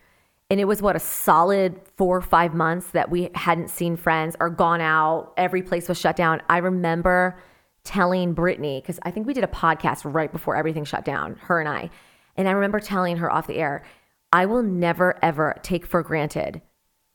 and 0.51 0.61
it 0.61 0.65
was 0.65 0.81
what 0.81 0.97
a 0.97 1.01
solid 1.01 1.81
four 1.97 2.17
or 2.17 2.23
five 2.23 2.55
months 2.55 2.91
that 2.93 3.11
we 3.11 3.31
hadn't 3.35 3.69
seen 3.69 3.97
friends 3.97 4.37
or 4.39 4.49
gone 4.49 4.81
out. 4.81 5.33
Every 5.37 5.63
place 5.63 5.89
was 5.89 5.99
shut 5.99 6.17
down. 6.17 6.41
I 6.49 6.59
remember 6.59 7.39
telling 7.83 8.33
Brittany, 8.33 8.81
because 8.81 8.99
I 9.03 9.11
think 9.11 9.27
we 9.27 9.35
did 9.35 9.45
a 9.45 9.49
podcast 9.49 10.03
right 10.05 10.31
before 10.31 10.57
everything 10.57 10.85
shut 10.85 11.05
down, 11.05 11.37
her 11.43 11.61
and 11.61 11.69
I. 11.69 11.91
And 12.37 12.49
I 12.49 12.53
remember 12.53 12.81
telling 12.81 13.17
her 13.19 13.33
off 13.33 13.47
the 13.47 13.57
air, 13.57 13.85
I 14.33 14.47
will 14.47 14.63
never, 14.63 15.19
ever 15.25 15.57
take 15.63 15.87
for 15.87 16.03
granted 16.03 16.63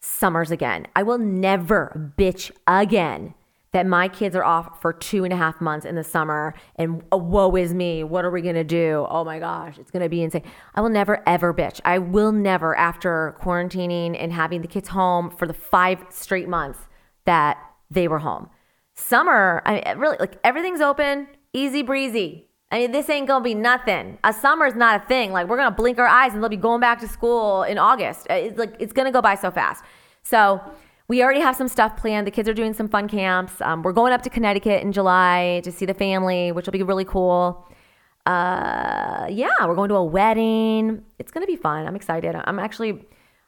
summers 0.01 0.49
again. 0.49 0.87
I 0.95 1.03
will 1.03 1.17
never 1.17 2.13
bitch 2.17 2.51
again 2.67 3.33
that 3.73 3.85
my 3.85 4.07
kids 4.07 4.35
are 4.35 4.43
off 4.43 4.81
for 4.81 4.91
two 4.91 5.23
and 5.23 5.31
a 5.31 5.37
half 5.37 5.61
months 5.61 5.85
in 5.85 5.95
the 5.95 6.03
summer 6.03 6.53
and 6.75 7.01
oh, 7.11 7.17
woe 7.17 7.55
is 7.55 7.73
me. 7.73 8.03
What 8.03 8.25
are 8.25 8.31
we 8.31 8.41
going 8.41 8.55
to 8.55 8.65
do? 8.65 9.05
Oh 9.09 9.23
my 9.23 9.39
gosh, 9.39 9.77
it's 9.77 9.91
going 9.91 10.03
to 10.03 10.09
be 10.09 10.21
insane. 10.21 10.43
I 10.75 10.81
will 10.81 10.89
never, 10.89 11.23
ever 11.25 11.53
bitch. 11.53 11.79
I 11.85 11.97
will 11.97 12.33
never, 12.33 12.75
after 12.75 13.35
quarantining 13.41 14.15
and 14.19 14.33
having 14.33 14.61
the 14.61 14.67
kids 14.67 14.89
home 14.89 15.31
for 15.31 15.47
the 15.47 15.53
five 15.53 16.03
straight 16.09 16.49
months 16.49 16.79
that 17.25 17.57
they 17.89 18.07
were 18.07 18.19
home. 18.19 18.49
Summer, 18.93 19.61
I 19.65 19.73
mean, 19.73 19.97
really, 19.97 20.17
like 20.19 20.37
everything's 20.43 20.81
open, 20.81 21.27
easy 21.53 21.81
breezy. 21.81 22.47
I 22.71 22.79
mean, 22.79 22.91
this 22.91 23.09
ain't 23.09 23.27
gonna 23.27 23.43
be 23.43 23.55
nothing. 23.55 24.17
A 24.23 24.33
summer 24.33 24.65
is 24.65 24.75
not 24.75 25.03
a 25.03 25.05
thing. 25.05 25.31
Like 25.31 25.47
we're 25.47 25.57
gonna 25.57 25.75
blink 25.75 25.97
our 25.97 26.07
eyes 26.07 26.33
and 26.33 26.41
they'll 26.41 26.49
be 26.49 26.57
going 26.57 26.79
back 26.79 26.99
to 27.01 27.07
school 27.07 27.63
in 27.63 27.77
August. 27.77 28.27
Uh, 28.29 28.35
it's 28.35 28.57
like 28.57 28.75
it's 28.79 28.93
gonna 28.93 29.11
go 29.11 29.21
by 29.21 29.35
so 29.35 29.51
fast. 29.51 29.83
So 30.23 30.61
we 31.11 31.21
already 31.21 31.41
have 31.41 31.57
some 31.57 31.67
stuff 31.67 31.97
planned. 31.97 32.25
The 32.25 32.31
kids 32.31 32.47
are 32.47 32.53
doing 32.53 32.73
some 32.73 32.87
fun 32.87 33.09
camps. 33.09 33.59
Um, 33.59 33.83
we're 33.83 33.91
going 33.91 34.13
up 34.13 34.21
to 34.21 34.29
Connecticut 34.29 34.81
in 34.81 34.93
July 34.93 35.59
to 35.65 35.69
see 35.69 35.85
the 35.85 35.93
family, 35.93 36.53
which 36.53 36.65
will 36.65 36.71
be 36.71 36.83
really 36.83 37.03
cool. 37.03 37.67
Uh, 38.25 39.27
yeah, 39.29 39.49
we're 39.67 39.75
going 39.75 39.89
to 39.89 39.95
a 39.95 40.05
wedding. 40.05 41.03
It's 41.19 41.29
gonna 41.29 41.47
be 41.47 41.57
fun. 41.57 41.85
I'm 41.85 41.97
excited. 41.97 42.33
I'm 42.45 42.59
actually, 42.59 43.03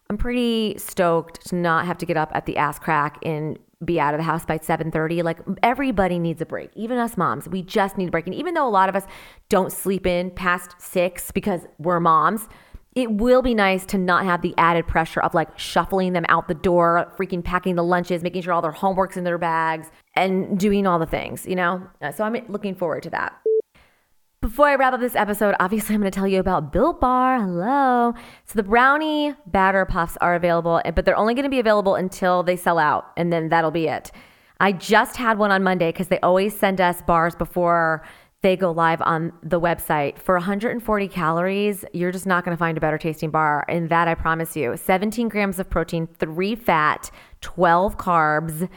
I'm 0.09 0.17
pretty 0.17 0.75
stoked 0.77 1.47
to 1.47 1.55
not 1.55 1.85
have 1.85 1.97
to 1.99 2.05
get 2.05 2.17
up 2.17 2.31
at 2.35 2.45
the 2.45 2.57
ass 2.57 2.79
crack 2.79 3.17
and 3.23 3.57
be 3.85 3.97
out 3.97 4.13
of 4.13 4.17
the 4.17 4.25
house 4.25 4.45
by 4.45 4.57
7:30. 4.57 5.23
Like 5.23 5.39
everybody 5.61 6.19
needs 6.19 6.41
a 6.41 6.45
break. 6.45 6.69
Even 6.75 6.97
us 6.97 7.15
moms, 7.15 7.47
we 7.47 7.61
just 7.61 7.97
need 7.97 8.09
a 8.09 8.11
break. 8.11 8.27
And 8.27 8.35
even 8.35 8.55
though 8.55 8.67
a 8.67 8.75
lot 8.81 8.89
of 8.89 8.95
us 8.97 9.07
don't 9.47 9.71
sleep 9.71 10.05
in 10.05 10.31
past 10.31 10.81
6 10.81 11.31
because 11.31 11.61
we're 11.79 12.01
moms, 12.01 12.49
it 12.95 13.11
will 13.11 13.41
be 13.41 13.55
nice 13.55 13.85
to 13.87 13.97
not 13.97 14.25
have 14.25 14.41
the 14.41 14.53
added 14.57 14.87
pressure 14.87 15.19
of 15.21 15.33
like 15.33 15.57
shuffling 15.57 16.13
them 16.13 16.25
out 16.29 16.47
the 16.47 16.53
door, 16.53 17.11
freaking 17.17 17.43
packing 17.43 17.75
the 17.75 17.83
lunches, 17.83 18.21
making 18.21 18.43
sure 18.43 18.53
all 18.53 18.61
their 18.61 18.71
homework's 18.71 19.17
in 19.17 19.23
their 19.23 19.37
bags, 19.37 19.89
and 20.15 20.59
doing 20.59 20.85
all 20.85 20.99
the 20.99 21.05
things, 21.05 21.45
you 21.47 21.55
know? 21.55 21.81
Uh, 22.01 22.11
so 22.11 22.23
I'm 22.23 22.35
looking 22.49 22.75
forward 22.75 23.03
to 23.03 23.09
that. 23.09 23.33
Before 24.41 24.67
I 24.67 24.75
wrap 24.75 24.93
up 24.93 24.99
this 24.99 25.15
episode, 25.15 25.55
obviously 25.59 25.95
I'm 25.95 26.01
going 26.01 26.11
to 26.11 26.15
tell 26.15 26.27
you 26.27 26.39
about 26.39 26.71
Built 26.71 26.99
Bar. 26.99 27.39
Hello. 27.39 28.13
So 28.45 28.53
the 28.55 28.63
brownie 28.63 29.33
batter 29.47 29.85
puffs 29.85 30.17
are 30.19 30.35
available, 30.35 30.81
but 30.93 31.05
they're 31.05 31.15
only 31.15 31.33
going 31.33 31.45
to 31.45 31.49
be 31.49 31.59
available 31.59 31.95
until 31.95 32.43
they 32.43 32.57
sell 32.57 32.77
out, 32.77 33.11
and 33.15 33.31
then 33.31 33.49
that'll 33.49 33.71
be 33.71 33.87
it. 33.87 34.11
I 34.59 34.71
just 34.71 35.17
had 35.17 35.37
one 35.39 35.51
on 35.51 35.63
Monday 35.63 35.91
because 35.91 36.09
they 36.09 36.19
always 36.19 36.57
send 36.57 36.79
us 36.79 37.01
bars 37.01 37.35
before 37.35 38.03
they 38.43 38.57
go 38.57 38.71
live 38.71 39.01
on 39.01 39.31
the 39.41 39.59
website. 39.59 40.19
For 40.19 40.35
140 40.35 41.07
calories, 41.07 41.85
you're 41.93 42.11
just 42.11 42.27
not 42.27 42.43
going 42.43 42.55
to 42.55 42.59
find 42.59 42.77
a 42.77 42.81
better 42.81 42.97
tasting 42.97 43.31
bar. 43.31 43.65
And 43.69 43.89
that 43.89 44.07
I 44.07 44.15
promise 44.15 44.55
you 44.55 44.75
17 44.75 45.29
grams 45.29 45.59
of 45.59 45.69
protein, 45.69 46.07
three 46.07 46.53
fat, 46.53 47.09
12 47.39 47.97
carbs, 47.97 48.69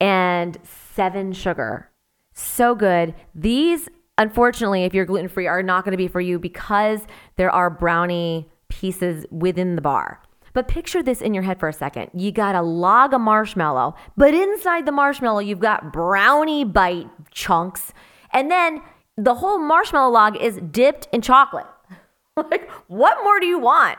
and 0.00 0.58
seven 0.64 1.32
sugar. 1.32 1.90
So 2.32 2.74
good. 2.74 3.14
These 3.34 3.90
unfortunately, 4.16 4.84
if 4.84 4.94
you're 4.94 5.04
gluten 5.04 5.28
free, 5.28 5.46
are 5.46 5.62
not 5.62 5.84
going 5.84 5.92
to 5.92 5.98
be 5.98 6.08
for 6.08 6.20
you 6.20 6.38
because 6.38 7.00
there 7.36 7.50
are 7.50 7.70
brownie 7.70 8.48
pieces 8.68 9.26
within 9.30 9.76
the 9.76 9.82
bar. 9.82 10.22
But 10.52 10.66
picture 10.66 11.02
this 11.02 11.20
in 11.20 11.34
your 11.34 11.42
head 11.42 11.60
for 11.60 11.68
a 11.68 11.72
second. 11.72 12.10
You 12.14 12.32
got 12.32 12.54
a 12.54 12.62
log 12.62 13.12
of 13.12 13.20
marshmallow, 13.20 13.94
but 14.16 14.34
inside 14.34 14.86
the 14.86 14.92
marshmallow, 14.92 15.40
you've 15.40 15.60
got 15.60 15.92
brownie 15.92 16.64
bite 16.64 17.08
chunks. 17.30 17.92
And 18.32 18.50
then 18.50 18.82
the 19.24 19.34
whole 19.34 19.58
marshmallow 19.58 20.10
log 20.12 20.36
is 20.36 20.58
dipped 20.70 21.08
in 21.12 21.20
chocolate. 21.20 21.66
like, 22.36 22.70
what 22.88 23.18
more 23.22 23.38
do 23.40 23.46
you 23.46 23.58
want 23.58 23.98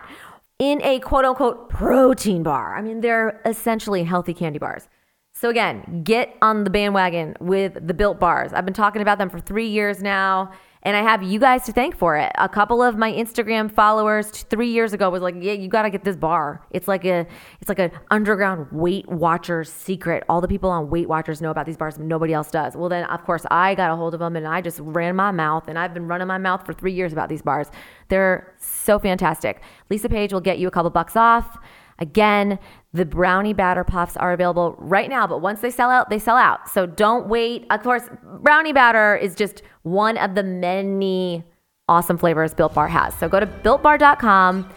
in 0.60 0.82
a 0.84 1.00
quote 1.00 1.26
unquote 1.26 1.70
protein 1.70 2.44
bar? 2.44 2.76
I 2.76 2.82
mean, 2.82 3.02
they're 3.02 3.40
essentially 3.46 4.04
healthy 4.04 4.34
candy 4.34 4.60
bars. 4.60 4.88
So, 5.34 5.50
again, 5.50 6.02
get 6.04 6.36
on 6.42 6.64
the 6.64 6.70
bandwagon 6.70 7.36
with 7.40 7.88
the 7.88 7.94
built 7.94 8.20
bars. 8.20 8.54
I've 8.54 8.66
been 8.66 8.74
talking 8.74 9.02
about 9.02 9.18
them 9.18 9.30
for 9.30 9.40
three 9.40 9.68
years 9.68 10.02
now, 10.02 10.52
and 10.84 10.98
I 10.98 11.02
have 11.04 11.22
you 11.22 11.40
guys 11.40 11.64
to 11.66 11.72
thank 11.72 11.96
for 11.96 12.18
it. 12.18 12.32
A 12.36 12.50
couple 12.50 12.82
of 12.82 12.98
my 12.98 13.12
Instagram 13.12 13.72
followers 13.72 14.30
three 14.30 14.70
years 14.70 14.94
ago 14.94 15.10
was 15.10 15.22
like, 15.22 15.36
"Yeah, 15.40 15.54
you 15.54 15.68
got 15.68 15.84
to 15.84 15.90
get 15.90 16.04
this 16.04 16.16
bar. 16.16 16.66
It's 16.72 16.88
like 16.88 17.06
a, 17.06 17.28
it's 17.60 17.70
like 17.70 17.80
an 17.80 17.92
underground 18.10 18.68
Weight 18.72 19.08
Watchers 19.08 19.72
secret. 19.72 20.24
All 20.28 20.42
the 20.42 20.48
people 20.48 20.70
on 20.70 20.90
Weight 20.90 21.08
Watchers 21.08 21.42
know 21.42 21.52
about 21.52 21.66
these 21.66 21.78
bars, 21.78 21.98
but 21.98 22.06
nobody 22.06 22.34
else 22.34 22.50
does." 22.50 22.76
Well, 22.76 22.90
then 22.90 23.06
of 23.06 23.24
course 23.24 23.46
I 23.52 23.76
got 23.76 23.92
a 23.92 23.96
hold 23.96 24.14
of 24.14 24.20
them, 24.20 24.36
and 24.36 24.48
I 24.48 24.62
just 24.62 24.80
ran 24.80 25.16
my 25.16 25.32
mouth, 25.32 25.68
and 25.68 25.78
I've 25.78 25.94
been 25.94 26.08
running 26.08 26.28
my 26.28 26.38
mouth 26.38 26.66
for 26.66 26.74
three 26.74 26.94
years 26.94 27.14
about 27.14 27.30
these 27.30 27.42
bars. 27.42 27.68
They're 28.10 28.54
so 28.60 28.98
fantastic. 29.00 29.62
Lisa 29.90 30.10
Page 30.10 30.34
will 30.34 30.42
get 30.42 30.60
you 30.60 30.68
a 30.68 30.72
couple 30.72 30.90
bucks 30.90 31.16
off. 31.16 31.60
Again, 32.00 32.60
the 32.94 33.06
brownie 33.06 33.54
batter 33.54 33.84
puffs 33.84 34.18
are 34.18 34.34
available 34.34 34.76
right 34.78 35.10
now, 35.10 35.28
but 35.28 35.42
once 35.42 35.62
they 35.62 35.72
sell 35.72 35.90
out, 35.90 36.10
they 36.10 36.20
sell 36.20 36.38
out. 36.38 36.70
So 36.70 36.86
don't 36.86 37.28
wait. 37.28 37.66
Of 37.70 37.84
course, 37.84 38.04
brownie 38.42 38.74
batter 38.74 39.16
is 39.16 39.36
just 39.36 39.62
one 39.84 40.18
of 40.18 40.36
the 40.36 40.44
many 40.44 41.44
awesome 41.88 42.18
flavors 42.18 42.54
Built 42.54 42.74
Bar 42.74 42.88
has. 42.88 43.14
So 43.16 43.30
go 43.30 43.40
to 43.40 43.46
builtbar.com, 43.46 44.70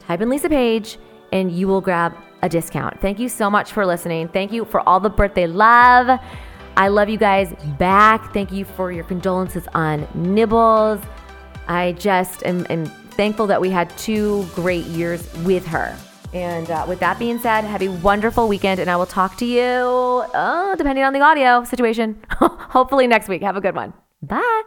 type 0.00 0.20
in 0.20 0.28
Lisa 0.28 0.48
Page, 0.48 0.98
and 1.32 1.50
you 1.52 1.68
will 1.68 1.80
grab 1.80 2.14
a 2.42 2.48
discount. 2.48 3.00
Thank 3.00 3.18
you 3.18 3.28
so 3.28 3.48
much 3.50 3.72
for 3.72 3.86
listening. 3.86 4.28
Thank 4.28 4.52
you 4.52 4.64
for 4.64 4.86
all 4.88 5.00
the 5.00 5.10
birthday 5.10 5.46
love. 5.46 6.20
I 6.76 6.88
love 6.88 7.08
you 7.08 7.18
guys 7.18 7.54
back. 7.78 8.32
Thank 8.32 8.52
you 8.52 8.64
for 8.64 8.92
your 8.92 9.04
condolences 9.04 9.66
on 9.74 10.06
Nibbles. 10.14 11.00
I 11.68 11.92
just 11.92 12.44
am, 12.44 12.66
am 12.68 12.86
thankful 12.86 13.46
that 13.46 13.60
we 13.60 13.70
had 13.70 13.96
two 13.96 14.46
great 14.54 14.84
years 14.86 15.32
with 15.38 15.66
her. 15.66 15.96
And 16.34 16.68
uh, 16.68 16.84
with 16.88 16.98
that 16.98 17.20
being 17.20 17.38
said, 17.38 17.62
have 17.62 17.80
a 17.80 17.88
wonderful 17.88 18.48
weekend, 18.48 18.80
and 18.80 18.90
I 18.90 18.96
will 18.96 19.06
talk 19.06 19.36
to 19.36 19.46
you, 19.46 19.62
uh, 19.62 20.74
depending 20.74 21.04
on 21.04 21.12
the 21.12 21.20
audio 21.20 21.62
situation, 21.62 22.20
hopefully 22.32 23.06
next 23.06 23.28
week. 23.28 23.42
Have 23.42 23.56
a 23.56 23.60
good 23.60 23.76
one. 23.76 23.94
Bye. 24.20 24.62